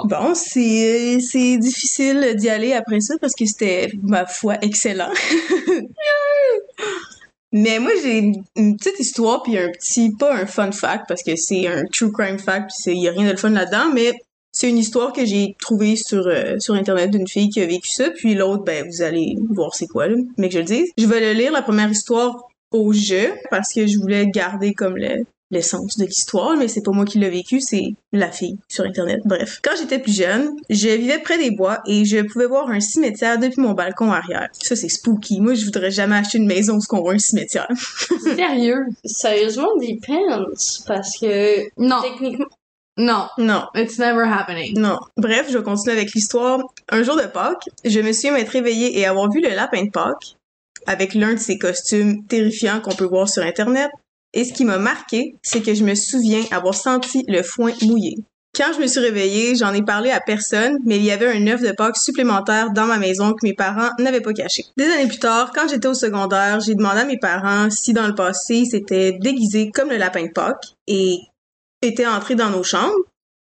Bon, 0.05 0.33
c'est 0.35 1.19
c'est 1.19 1.57
difficile 1.57 2.33
d'y 2.35 2.49
aller 2.49 2.73
après 2.73 2.99
ça 3.01 3.15
parce 3.19 3.33
que 3.33 3.45
c'était, 3.45 3.91
ma 4.01 4.25
foi, 4.25 4.57
excellent. 4.61 5.11
Mais 7.55 7.77
moi, 7.77 7.91
j'ai 8.01 8.17
une, 8.55 8.77
petite 8.77 8.99
histoire 8.99 9.43
puis 9.43 9.57
un 9.59 9.69
petit, 9.69 10.11
pas 10.17 10.33
un 10.33 10.47
fun 10.47 10.71
fact 10.71 11.05
parce 11.07 11.21
que 11.21 11.35
c'est 11.35 11.67
un 11.67 11.83
true 11.85 12.11
crime 12.11 12.39
fact 12.39 12.71
puis 12.71 12.75
c'est- 12.77 12.95
y 12.95 13.07
a 13.07 13.11
rien 13.11 13.31
de 13.31 13.37
fun 13.37 13.51
là-dedans, 13.51 13.91
mais 13.93 14.11
c'est 14.51 14.69
une 14.69 14.79
histoire 14.79 15.13
que 15.13 15.23
j'ai 15.25 15.55
trouvée 15.59 15.95
sur 15.95 16.25
euh, 16.27 16.57
sur 16.59 16.73
internet 16.73 17.11
d'une 17.11 17.27
fille 17.27 17.49
qui 17.49 17.61
a 17.61 17.65
vécu 17.67 17.89
ça 17.91 18.09
puis 18.09 18.33
l'autre, 18.33 18.63
ben 18.63 18.85
vous 18.87 19.03
allez 19.03 19.35
voir 19.51 19.73
c'est 19.75 19.87
quoi 19.87 20.07
là, 20.07 20.15
mais 20.37 20.47
que 20.49 20.55
je 20.55 20.59
le 20.59 20.65
dise. 20.65 20.91
Je 20.97 21.05
vais 21.05 21.19
le 21.19 21.33
lire 21.33 21.51
la 21.51 21.61
première 21.61 21.91
histoire 21.91 22.43
au 22.71 22.91
jeu 22.91 23.31
parce 23.51 23.71
que 23.71 23.85
je 23.85 23.99
voulais 23.99 24.25
garder 24.27 24.73
comme 24.73 24.97
le 24.97 25.23
l'essence 25.53 25.97
de 25.97 26.05
l'histoire, 26.05 26.57
mais 26.57 26.67
c'est 26.67 26.81
pas 26.81 26.91
moi 26.91 27.05
qui 27.05 27.19
l'ai 27.19 27.29
vécu, 27.29 27.61
c'est 27.61 27.93
la 28.11 28.31
fille 28.31 28.57
sur 28.67 28.83
Internet. 28.83 29.21
Bref. 29.25 29.59
Quand 29.63 29.71
j'étais 29.77 29.99
plus 29.99 30.15
jeune, 30.15 30.51
je 30.69 30.89
vivais 30.89 31.19
près 31.19 31.37
des 31.37 31.51
bois 31.51 31.81
et 31.87 32.03
je 32.05 32.17
pouvais 32.21 32.45
voir 32.47 32.69
un 32.69 32.79
cimetière 32.79 33.37
depuis 33.39 33.61
mon 33.61 33.71
balcon 33.73 34.11
arrière. 34.11 34.49
Ça, 34.53 34.75
c'est 34.75 34.89
spooky. 34.89 35.39
Moi, 35.39 35.53
je 35.53 35.65
voudrais 35.65 35.91
jamais 35.91 36.17
acheter 36.17 36.37
une 36.39 36.47
maison 36.47 36.77
où 36.77 36.95
on 36.95 37.01
voit 37.01 37.13
un 37.13 37.19
cimetière. 37.19 37.67
Sérieux? 38.35 38.85
Sérieusement, 39.05 39.69
depends. 39.77 40.45
Parce 40.87 41.17
que, 41.17 41.69
Non. 41.77 42.01
techniquement, 42.01 42.45
Non. 42.97 43.27
Non. 43.37 43.63
It's 43.75 43.97
never 43.99 44.23
happening. 44.27 44.77
Non. 44.79 44.97
Bref, 45.17 45.47
je 45.49 45.57
vais 45.57 45.63
continuer 45.63 45.95
avec 45.97 46.13
l'histoire. 46.13 46.59
Un 46.89 47.03
jour 47.03 47.15
de 47.15 47.23
Pâques, 47.27 47.69
je 47.85 47.99
me 47.99 48.11
souviens 48.13 48.33
m'être 48.33 48.49
réveillée 48.49 48.99
et 48.99 49.05
avoir 49.05 49.29
vu 49.31 49.41
le 49.41 49.49
lapin 49.55 49.83
de 49.85 49.89
Pâques 49.91 50.35
avec 50.85 51.13
l'un 51.13 51.33
de 51.33 51.39
ses 51.39 51.57
costumes 51.57 52.25
terrifiants 52.27 52.81
qu'on 52.81 52.93
peut 52.93 53.05
voir 53.05 53.29
sur 53.29 53.41
Internet. 53.43 53.89
Et 54.33 54.45
ce 54.45 54.53
qui 54.53 54.65
m'a 54.65 54.79
marqué, 54.79 55.35
c'est 55.41 55.61
que 55.61 55.73
je 55.73 55.83
me 55.83 55.95
souviens 55.95 56.43
avoir 56.51 56.73
senti 56.73 57.23
le 57.27 57.43
foin 57.43 57.71
mouillé. 57.83 58.17
Quand 58.55 58.71
je 58.75 58.79
me 58.79 58.85
suis 58.85 58.99
réveillée, 58.99 59.55
j'en 59.55 59.73
ai 59.73 59.81
parlé 59.81 60.11
à 60.11 60.19
personne, 60.19 60.77
mais 60.85 60.97
il 60.97 61.03
y 61.03 61.09
avait 61.09 61.27
un 61.27 61.47
œuf 61.47 61.61
de 61.61 61.71
Pâques 61.71 61.97
supplémentaire 61.97 62.69
dans 62.71 62.85
ma 62.85 62.99
maison 62.99 63.33
que 63.33 63.43
mes 63.43 63.55
parents 63.55 63.89
n'avaient 63.97 64.21
pas 64.21 64.33
caché. 64.33 64.63
Des 64.77 64.85
années 64.85 65.07
plus 65.07 65.17
tard, 65.17 65.51
quand 65.55 65.67
j'étais 65.67 65.87
au 65.87 65.95
secondaire, 65.95 66.59
j'ai 66.59 66.75
demandé 66.75 66.99
à 66.99 67.05
mes 67.05 67.17
parents 67.17 67.71
si 67.71 67.93
dans 67.93 68.05
le 68.05 68.13
passé 68.13 68.57
ils 68.57 68.67
s'étaient 68.67 69.13
déguisés 69.13 69.71
comme 69.71 69.89
le 69.89 69.97
lapin 69.97 70.25
de 70.25 70.31
Pâques 70.31 70.75
et 70.85 71.17
étaient 71.81 72.05
entrés 72.05 72.35
dans 72.35 72.51
nos 72.51 72.63
chambres. 72.63 72.93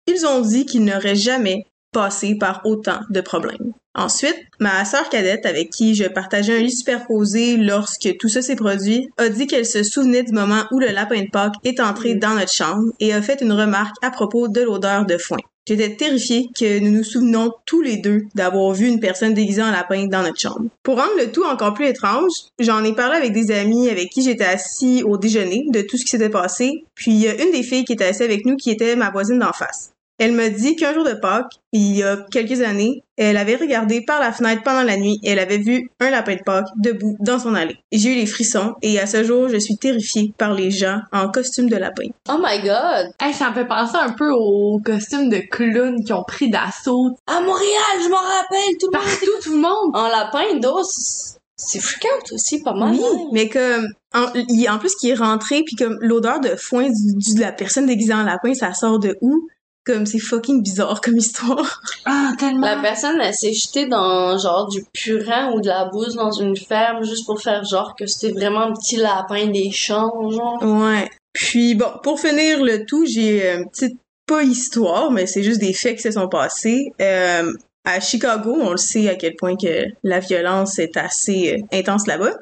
Ils 0.06 0.26
ont 0.26 0.40
dit 0.40 0.64
qu'ils 0.64 0.84
n'auraient 0.84 1.14
jamais 1.14 1.66
passé 1.92 2.34
par 2.34 2.62
autant 2.64 3.00
de 3.10 3.20
problèmes. 3.20 3.72
Ensuite, 3.94 4.36
ma 4.58 4.84
sœur 4.86 5.10
cadette, 5.10 5.44
avec 5.44 5.70
qui 5.70 5.94
je 5.94 6.04
partageais 6.04 6.56
un 6.56 6.62
lit 6.62 6.72
superposé 6.72 7.58
lorsque 7.58 8.16
tout 8.18 8.28
ça 8.28 8.40
s'est 8.40 8.56
produit, 8.56 9.10
a 9.18 9.28
dit 9.28 9.46
qu'elle 9.46 9.66
se 9.66 9.82
souvenait 9.82 10.22
du 10.22 10.32
moment 10.32 10.62
où 10.70 10.78
le 10.78 10.88
lapin 10.88 11.20
de 11.20 11.30
Pâques 11.30 11.56
est 11.64 11.78
entré 11.78 12.14
dans 12.14 12.34
notre 12.34 12.52
chambre 12.52 12.92
et 13.00 13.12
a 13.12 13.20
fait 13.20 13.42
une 13.42 13.52
remarque 13.52 13.94
à 14.02 14.10
propos 14.10 14.48
de 14.48 14.62
l'odeur 14.62 15.04
de 15.04 15.18
foin. 15.18 15.38
J'étais 15.68 15.94
terrifiée 15.94 16.48
que 16.58 16.80
nous 16.80 16.90
nous 16.90 17.04
souvenons 17.04 17.52
tous 17.66 17.82
les 17.82 17.98
deux 17.98 18.22
d'avoir 18.34 18.72
vu 18.72 18.88
une 18.88 18.98
personne 18.98 19.32
déguisée 19.32 19.62
en 19.62 19.70
lapin 19.70 20.06
dans 20.06 20.22
notre 20.22 20.40
chambre. 20.40 20.64
Pour 20.82 20.96
rendre 20.96 21.16
le 21.18 21.30
tout 21.30 21.44
encore 21.44 21.74
plus 21.74 21.86
étrange, 21.86 22.32
j'en 22.58 22.82
ai 22.82 22.94
parlé 22.94 23.16
avec 23.16 23.32
des 23.32 23.52
amis 23.52 23.88
avec 23.88 24.10
qui 24.10 24.22
j'étais 24.22 24.44
assis 24.44 25.04
au 25.04 25.18
déjeuner 25.18 25.66
de 25.68 25.82
tout 25.82 25.96
ce 25.96 26.04
qui 26.04 26.10
s'était 26.10 26.30
passé, 26.30 26.84
puis 26.96 27.26
une 27.26 27.52
des 27.52 27.62
filles 27.62 27.84
qui 27.84 27.92
était 27.92 28.06
assise 28.06 28.22
avec 28.22 28.44
nous 28.44 28.56
qui 28.56 28.70
était 28.70 28.96
ma 28.96 29.10
voisine 29.10 29.38
d'en 29.38 29.52
face. 29.52 29.91
Elle 30.18 30.32
m'a 30.32 30.50
dit 30.50 30.76
qu'un 30.76 30.94
jour 30.94 31.04
de 31.04 31.14
Pâques, 31.14 31.54
il 31.72 31.96
y 31.96 32.02
a 32.02 32.18
quelques 32.30 32.60
années, 32.60 33.02
elle 33.16 33.36
avait 33.36 33.56
regardé 33.56 34.02
par 34.04 34.20
la 34.20 34.30
fenêtre 34.32 34.62
pendant 34.62 34.82
la 34.82 34.96
nuit 34.96 35.18
et 35.24 35.30
elle 35.30 35.38
avait 35.38 35.58
vu 35.58 35.90
un 36.00 36.10
lapin 36.10 36.34
de 36.36 36.42
Pâques 36.44 36.68
debout 36.76 37.16
dans 37.18 37.38
son 37.38 37.54
allée. 37.54 37.78
J'ai 37.90 38.12
eu 38.12 38.14
les 38.16 38.26
frissons 38.26 38.74
et 38.82 39.00
à 39.00 39.06
ce 39.06 39.24
jour, 39.24 39.48
je 39.48 39.56
suis 39.56 39.76
terrifiée 39.78 40.32
par 40.38 40.54
les 40.54 40.70
gens 40.70 41.00
en 41.12 41.28
costume 41.28 41.68
de 41.68 41.76
lapin. 41.76 42.08
oh 42.28 42.38
my 42.40 42.60
god! 42.62 43.10
Hey, 43.20 43.32
ça 43.34 43.50
me 43.50 43.54
fait 43.54 43.66
penser 43.66 43.96
un 43.96 44.12
peu 44.12 44.30
aux 44.30 44.80
costumes 44.84 45.28
de 45.28 45.38
clowns 45.50 46.04
qui 46.04 46.12
ont 46.12 46.24
pris 46.24 46.50
d'assaut 46.50 47.16
À 47.26 47.40
Montréal, 47.40 47.98
je 48.04 48.08
m'en 48.08 48.16
rappelle, 48.16 48.78
tout 48.78 48.90
le 48.92 48.98
monde! 48.98 49.04
partout, 49.04 49.42
tout 49.42 49.52
le 49.52 49.60
monde. 49.60 49.94
En 49.94 50.08
lapin 50.08 50.58
d'os, 50.60 51.36
c'est 51.56 51.80
fréquent 51.80 52.08
aussi, 52.32 52.62
pas 52.62 52.74
mal. 52.74 52.92
Oui, 52.92 53.00
hein. 53.04 53.28
mais 53.32 53.48
comme 53.48 53.88
en, 54.14 54.78
plus 54.78 54.94
qui 54.96 55.10
est 55.10 55.14
rentré 55.14 55.62
puis 55.64 55.74
comme 55.76 55.96
l'odeur 56.00 56.40
de 56.40 56.54
foin 56.56 56.84
du, 56.90 57.14
du- 57.16 57.34
de 57.34 57.40
la 57.40 57.52
personne 57.52 57.86
déguisée 57.86 58.14
en 58.14 58.24
lapin, 58.24 58.52
ça 58.54 58.74
sort 58.74 58.98
de 58.98 59.16
où? 59.20 59.48
Comme 59.84 60.06
c'est 60.06 60.20
fucking 60.20 60.62
bizarre 60.62 61.00
comme 61.00 61.16
histoire. 61.16 61.82
Ah, 62.04 62.32
tellement. 62.38 62.66
La 62.66 62.80
personne, 62.80 63.20
elle 63.20 63.34
s'est 63.34 63.52
jetée 63.52 63.86
dans 63.86 64.38
genre 64.38 64.68
du 64.68 64.84
purin 64.92 65.52
ou 65.52 65.60
de 65.60 65.66
la 65.66 65.86
bouse 65.86 66.14
dans 66.14 66.30
une 66.30 66.56
ferme 66.56 67.04
juste 67.04 67.26
pour 67.26 67.40
faire 67.40 67.64
genre 67.64 67.96
que 67.96 68.06
c'était 68.06 68.32
vraiment 68.32 68.60
un 68.60 68.72
petit 68.72 68.96
lapin 68.96 69.46
des 69.48 69.70
champs, 69.72 70.30
genre. 70.30 70.62
Ouais. 70.62 71.10
Puis 71.32 71.74
bon, 71.74 71.90
pour 72.02 72.20
finir 72.20 72.62
le 72.62 72.84
tout, 72.84 73.06
j'ai 73.06 73.56
une 73.56 73.68
petite 73.70 73.98
pas 74.26 74.42
histoire, 74.42 75.10
mais 75.10 75.26
c'est 75.26 75.42
juste 75.42 75.60
des 75.60 75.72
faits 75.72 75.96
qui 75.96 76.02
se 76.02 76.12
sont 76.12 76.28
passés. 76.28 76.92
Euh, 77.00 77.52
à 77.84 78.00
Chicago, 78.00 78.56
on 78.60 78.70
le 78.70 78.76
sait 78.76 79.08
à 79.08 79.16
quel 79.16 79.34
point 79.34 79.56
que 79.56 79.86
la 80.04 80.20
violence 80.20 80.78
est 80.78 80.96
assez 80.96 81.54
euh, 81.54 81.76
intense 81.76 82.06
là-bas. 82.06 82.34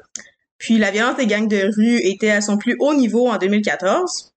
Puis 0.57 0.77
la 0.77 0.91
violence 0.91 1.17
des 1.17 1.25
gangs 1.25 1.47
de 1.47 1.71
rue 1.75 1.99
était 2.03 2.29
à 2.29 2.41
son 2.41 2.57
plus 2.57 2.75
haut 2.79 2.93
niveau 2.93 3.27
en 3.27 3.37
2014. 3.37 4.30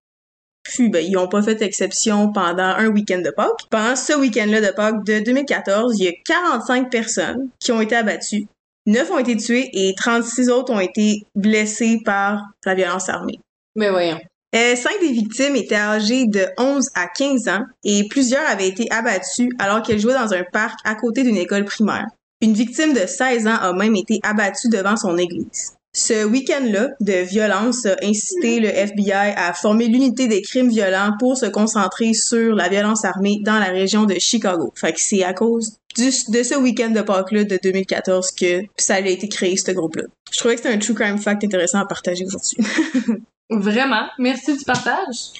Puis 0.64 0.88
ben, 0.88 1.04
ils 1.04 1.16
ont 1.16 1.28
pas 1.28 1.42
fait 1.42 1.60
exception 1.62 2.32
pendant 2.32 2.62
un 2.62 2.88
week-end 2.88 3.20
de 3.20 3.30
Pâques. 3.30 3.68
Pendant 3.70 3.94
ce 3.94 4.14
week-end-là 4.18 4.60
de 4.60 4.74
Pâques 4.74 5.04
de 5.04 5.20
2014, 5.20 5.98
il 5.98 6.04
y 6.04 6.08
a 6.08 6.12
45 6.24 6.90
personnes 6.90 7.48
qui 7.60 7.70
ont 7.70 7.80
été 7.80 7.94
abattues. 7.94 8.46
9 8.86 9.10
ont 9.10 9.18
été 9.18 9.36
tuées 9.36 9.70
et 9.72 9.94
36 9.94 10.50
autres 10.50 10.72
ont 10.72 10.80
été 10.80 11.26
blessées 11.34 12.00
par 12.04 12.42
la 12.64 12.74
violence 12.74 13.08
armée. 13.08 13.38
Mais 13.76 13.90
voyons. 13.90 14.18
Euh, 14.54 14.76
cinq 14.76 15.00
des 15.00 15.10
victimes 15.10 15.56
étaient 15.56 15.74
âgées 15.74 16.26
de 16.26 16.46
11 16.58 16.90
à 16.94 17.08
15 17.08 17.48
ans 17.48 17.64
et 17.82 18.06
plusieurs 18.08 18.48
avaient 18.48 18.68
été 18.68 18.86
abattues 18.90 19.50
alors 19.58 19.82
qu'elles 19.82 19.98
jouaient 19.98 20.14
dans 20.14 20.32
un 20.32 20.44
parc 20.44 20.78
à 20.84 20.94
côté 20.94 21.24
d'une 21.24 21.36
école 21.36 21.64
primaire. 21.64 22.06
Une 22.40 22.52
victime 22.52 22.92
de 22.92 23.06
16 23.06 23.48
ans 23.48 23.56
a 23.56 23.72
même 23.72 23.96
été 23.96 24.20
abattue 24.22 24.68
devant 24.68 24.96
son 24.96 25.18
église. 25.18 25.72
Ce 25.96 26.24
week-end-là 26.24 26.88
de 27.00 27.24
violence 27.24 27.86
a 27.86 27.94
incité 28.02 28.58
le 28.58 28.66
FBI 28.66 29.32
à 29.36 29.52
former 29.54 29.86
l'unité 29.86 30.26
des 30.26 30.42
crimes 30.42 30.68
violents 30.68 31.12
pour 31.20 31.36
se 31.36 31.46
concentrer 31.46 32.14
sur 32.14 32.56
la 32.56 32.68
violence 32.68 33.04
armée 33.04 33.38
dans 33.42 33.60
la 33.60 33.66
région 33.66 34.04
de 34.04 34.18
Chicago. 34.18 34.72
Fait 34.74 34.92
que 34.92 35.00
c'est 35.00 35.22
à 35.22 35.32
cause 35.32 35.78
du, 35.94 36.06
de 36.06 36.42
ce 36.42 36.56
week-end 36.56 36.90
de 36.90 37.00
Pâques-là 37.00 37.44
de 37.44 37.60
2014 37.62 38.32
que 38.32 38.62
ça 38.76 38.96
a 38.96 39.00
été 39.00 39.28
créé, 39.28 39.56
ce 39.56 39.70
groupe-là. 39.70 40.02
Je 40.32 40.38
trouvais 40.38 40.56
que 40.56 40.62
c'était 40.62 40.74
un 40.74 40.78
true 40.78 40.94
crime 40.94 41.18
fact 41.18 41.44
intéressant 41.44 41.78
à 41.78 41.86
partager 41.86 42.24
aujourd'hui. 42.24 42.58
Vraiment. 43.50 44.08
Merci 44.18 44.56
du 44.56 44.64
partage. 44.64 45.30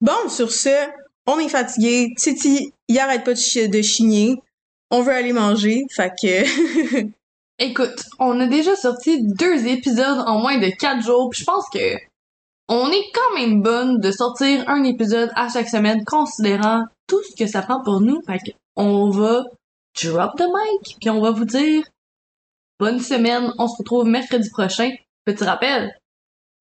Bon, 0.00 0.28
sur 0.28 0.52
ce, 0.52 0.86
on 1.26 1.40
est 1.40 1.48
fatigué. 1.48 2.14
Titi, 2.16 2.72
il 2.86 2.98
arrête 3.00 3.24
pas 3.24 3.34
de, 3.34 3.66
de 3.66 3.82
chigner. 3.82 4.36
On 4.92 5.02
veut 5.02 5.12
aller 5.12 5.32
manger, 5.32 5.86
fait 5.90 6.12
que... 6.22 7.08
Écoute, 7.60 8.04
on 8.20 8.38
a 8.38 8.46
déjà 8.46 8.76
sorti 8.76 9.20
deux 9.20 9.66
épisodes 9.66 10.22
en 10.26 10.38
moins 10.40 10.58
de 10.58 10.68
quatre 10.78 11.02
jours, 11.02 11.28
puis 11.30 11.40
je 11.40 11.44
pense 11.44 11.68
que 11.70 11.96
on 12.68 12.90
est 12.90 13.10
quand 13.12 13.34
même 13.34 13.62
bonne 13.62 13.98
de 13.98 14.12
sortir 14.12 14.68
un 14.68 14.84
épisode 14.84 15.30
à 15.34 15.48
chaque 15.48 15.68
semaine, 15.68 16.04
considérant 16.04 16.84
tout 17.06 17.22
ce 17.24 17.34
que 17.34 17.50
ça 17.50 17.62
prend 17.62 17.82
pour 17.82 18.00
nous. 18.00 18.20
Fait 18.26 18.54
on 18.76 19.10
va 19.10 19.42
drop 20.00 20.36
the 20.36 20.42
mic, 20.42 20.96
puis 21.00 21.10
on 21.10 21.20
va 21.20 21.30
vous 21.32 21.46
dire 21.46 21.82
bonne 22.78 23.00
semaine. 23.00 23.52
On 23.58 23.66
se 23.66 23.78
retrouve 23.78 24.06
mercredi 24.06 24.50
prochain. 24.50 24.90
Petit 25.24 25.44
rappel, 25.44 25.98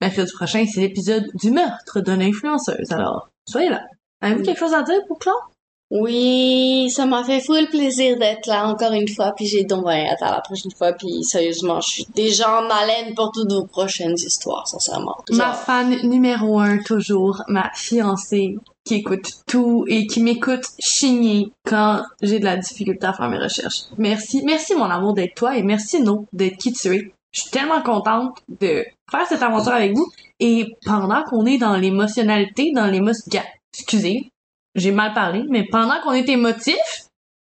mercredi 0.01 0.31
prochain, 0.33 0.65
c'est 0.65 0.81
l'épisode 0.81 1.25
du 1.36 1.51
meurtre 1.51 2.01
d'une 2.01 2.21
influenceuse. 2.21 2.91
Alors, 2.91 3.29
soyez 3.47 3.69
là. 3.69 3.86
Avez-vous 4.21 4.43
quelque 4.43 4.60
chose 4.60 4.73
à 4.73 4.81
dire 4.81 4.99
pour 5.07 5.19
clore? 5.19 5.51
Oui, 5.89 6.89
ça 6.89 7.06
m'a 7.06 7.23
fait 7.23 7.39
full 7.39 7.69
plaisir 7.69 8.17
d'être 8.17 8.45
là 8.45 8.67
encore 8.67 8.91
une 8.91 9.08
fois, 9.08 9.32
puis 9.36 9.45
j'ai 9.45 9.63
donc 9.63 9.88
hâte 9.88 10.21
à 10.21 10.32
la 10.32 10.41
prochaine 10.41 10.71
fois, 10.78 10.91
puis 10.91 11.23
sérieusement, 11.23 11.80
je 11.80 11.88
suis 11.88 12.08
déjà 12.13 12.62
en 12.62 12.69
haleine 12.69 13.15
pour 13.15 13.32
toutes 13.32 13.52
vos 13.52 13.65
prochaines 13.65 14.17
histoires, 14.17 14.67
sincèrement. 14.67 15.15
Ma 15.32 15.54
fan 15.54 15.95
numéro 16.04 16.60
un, 16.60 16.80
toujours, 16.80 17.41
ma 17.47 17.71
fiancée, 17.73 18.58
qui 18.84 18.95
écoute 18.95 19.32
tout 19.45 19.86
et 19.88 20.08
qui 20.08 20.21
m'écoute 20.21 20.65
chigner 20.80 21.52
quand 21.65 22.04
j'ai 22.21 22.39
de 22.39 22.45
la 22.45 22.58
difficulté 22.58 23.06
à 23.06 23.13
faire 23.13 23.30
mes 23.30 23.38
recherches. 23.38 23.84
Merci, 23.97 24.41
merci 24.45 24.76
mon 24.76 24.86
amour 24.86 25.13
d'être 25.13 25.36
toi 25.36 25.58
et 25.58 25.63
merci 25.63 26.02
No 26.02 26.26
d'être 26.34 26.58
qui 26.58 26.73
tu 26.73 26.95
es. 26.95 27.12
Je 27.32 27.41
suis 27.41 27.52
tellement 27.52 27.82
contente 27.82 28.38
de 28.47 28.86
faire 29.12 29.28
cette 29.28 29.43
aventure 29.43 29.73
avec 29.73 29.93
vous 29.93 30.08
et 30.39 30.76
pendant 30.86 31.23
qu'on 31.23 31.45
est 31.45 31.58
dans 31.58 31.76
l'émotionnalité, 31.76 32.71
dans 32.73 32.88
l'émotion, 32.88 33.41
excusez, 33.73 34.32
j'ai 34.77 34.91
mal 34.91 35.13
parlé, 35.13 35.43
mais 35.49 35.65
pendant 35.65 35.99
qu'on 36.01 36.13
est 36.13 36.29
émotif, 36.29 36.77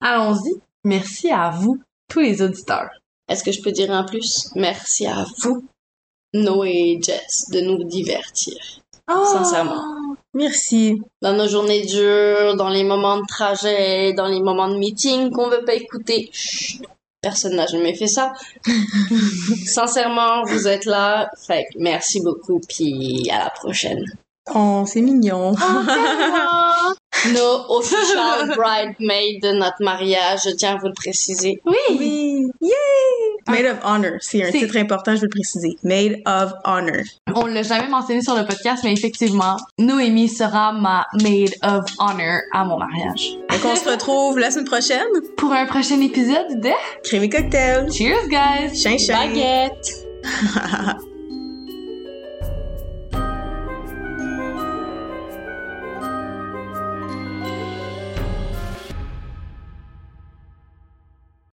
allons-y. 0.01 0.55
Merci 0.85 1.31
à 1.31 1.51
vous, 1.51 1.81
tous 2.09 2.21
les 2.21 2.43
auditeurs. 2.43 2.91
Est-ce 3.29 3.43
que 3.43 3.53
je 3.53 3.63
peux 3.63 3.73
dire 3.73 3.91
en 3.91 4.05
plus? 4.05 4.51
Merci 4.55 5.07
à 5.07 5.25
vous, 5.39 5.65
Noé 6.35 6.71
et 6.71 7.03
Jess, 7.03 7.51
de 7.51 7.61
nous 7.61 7.85
divertir. 7.85 8.57
Sincèrement. 9.09 10.17
Merci. 10.35 11.01
Dans 11.23 11.33
nos 11.33 11.49
journées 11.49 11.85
dures, 11.85 12.57
dans 12.57 12.69
les 12.69 12.85
moments 12.85 13.19
de 13.19 13.27
trajet, 13.27 14.13
dans 14.15 14.27
les 14.27 14.41
moments 14.41 14.69
de 14.69 14.77
meeting 14.77 15.31
qu'on 15.31 15.49
veut 15.49 15.65
pas 15.65 15.75
écouter. 15.75 16.31
Chut, 16.33 16.83
personne 17.21 17.55
n'a 17.57 17.67
jamais 17.67 17.95
fait 17.95 18.07
ça. 18.07 18.33
Sincèrement, 19.67 20.43
vous 20.45 20.67
êtes 20.67 20.87
là. 20.87 21.31
Fait 21.47 21.67
merci 21.79 22.21
beaucoup, 22.21 22.61
puis 22.69 23.29
à 23.31 23.45
la 23.45 23.51
prochaine. 23.51 24.05
Oh, 24.53 24.85
c'est 24.87 25.01
mignon. 25.01 25.55
Nos 27.33 27.65
official 27.71 28.55
bridesmaids 28.55 29.39
de 29.43 29.53
notre 29.53 29.83
mariage, 29.83 30.41
je 30.45 30.51
tiens 30.51 30.75
à 30.75 30.77
vous 30.77 30.89
le 30.89 30.93
préciser. 30.93 31.59
Oui! 31.65 31.77
Oui. 31.99 32.47
Yay! 32.61 32.71
Maid 33.49 33.65
of 33.65 33.79
Honor. 33.83 34.19
C'est 34.21 34.45
un 34.45 34.51
titre 34.51 34.77
important, 34.77 35.13
je 35.15 35.21
veux 35.21 35.27
le 35.27 35.31
préciser. 35.31 35.79
Maid 35.83 36.21
of 36.27 36.53
Honor. 36.65 37.03
On 37.35 37.47
l'a 37.47 37.63
jamais 37.63 37.89
mentionné 37.89 38.21
sur 38.21 38.35
le 38.35 38.45
podcast, 38.45 38.83
mais 38.85 38.93
effectivement, 38.93 39.57
Noémie 39.79 40.29
sera 40.29 40.73
ma 40.73 41.07
maid 41.23 41.55
of 41.63 41.85
honor 41.99 42.41
à 42.53 42.65
mon 42.65 42.79
mariage. 42.79 43.39
Donc, 43.49 43.61
on 43.65 43.77
se 43.77 43.89
retrouve 43.89 44.39
la 44.39 44.51
semaine 44.51 44.67
prochaine. 44.67 45.07
Pour 45.39 45.53
un 45.53 45.65
prochain 45.65 46.01
épisode 46.01 46.61
de 46.61 46.71
Crémy 47.05 47.31
Cocktail. 47.31 47.91
Cheers, 47.91 48.29
guys! 48.29 48.77
Chin, 48.77 48.99
chin. 48.99 49.15
Baguette! 49.15 50.05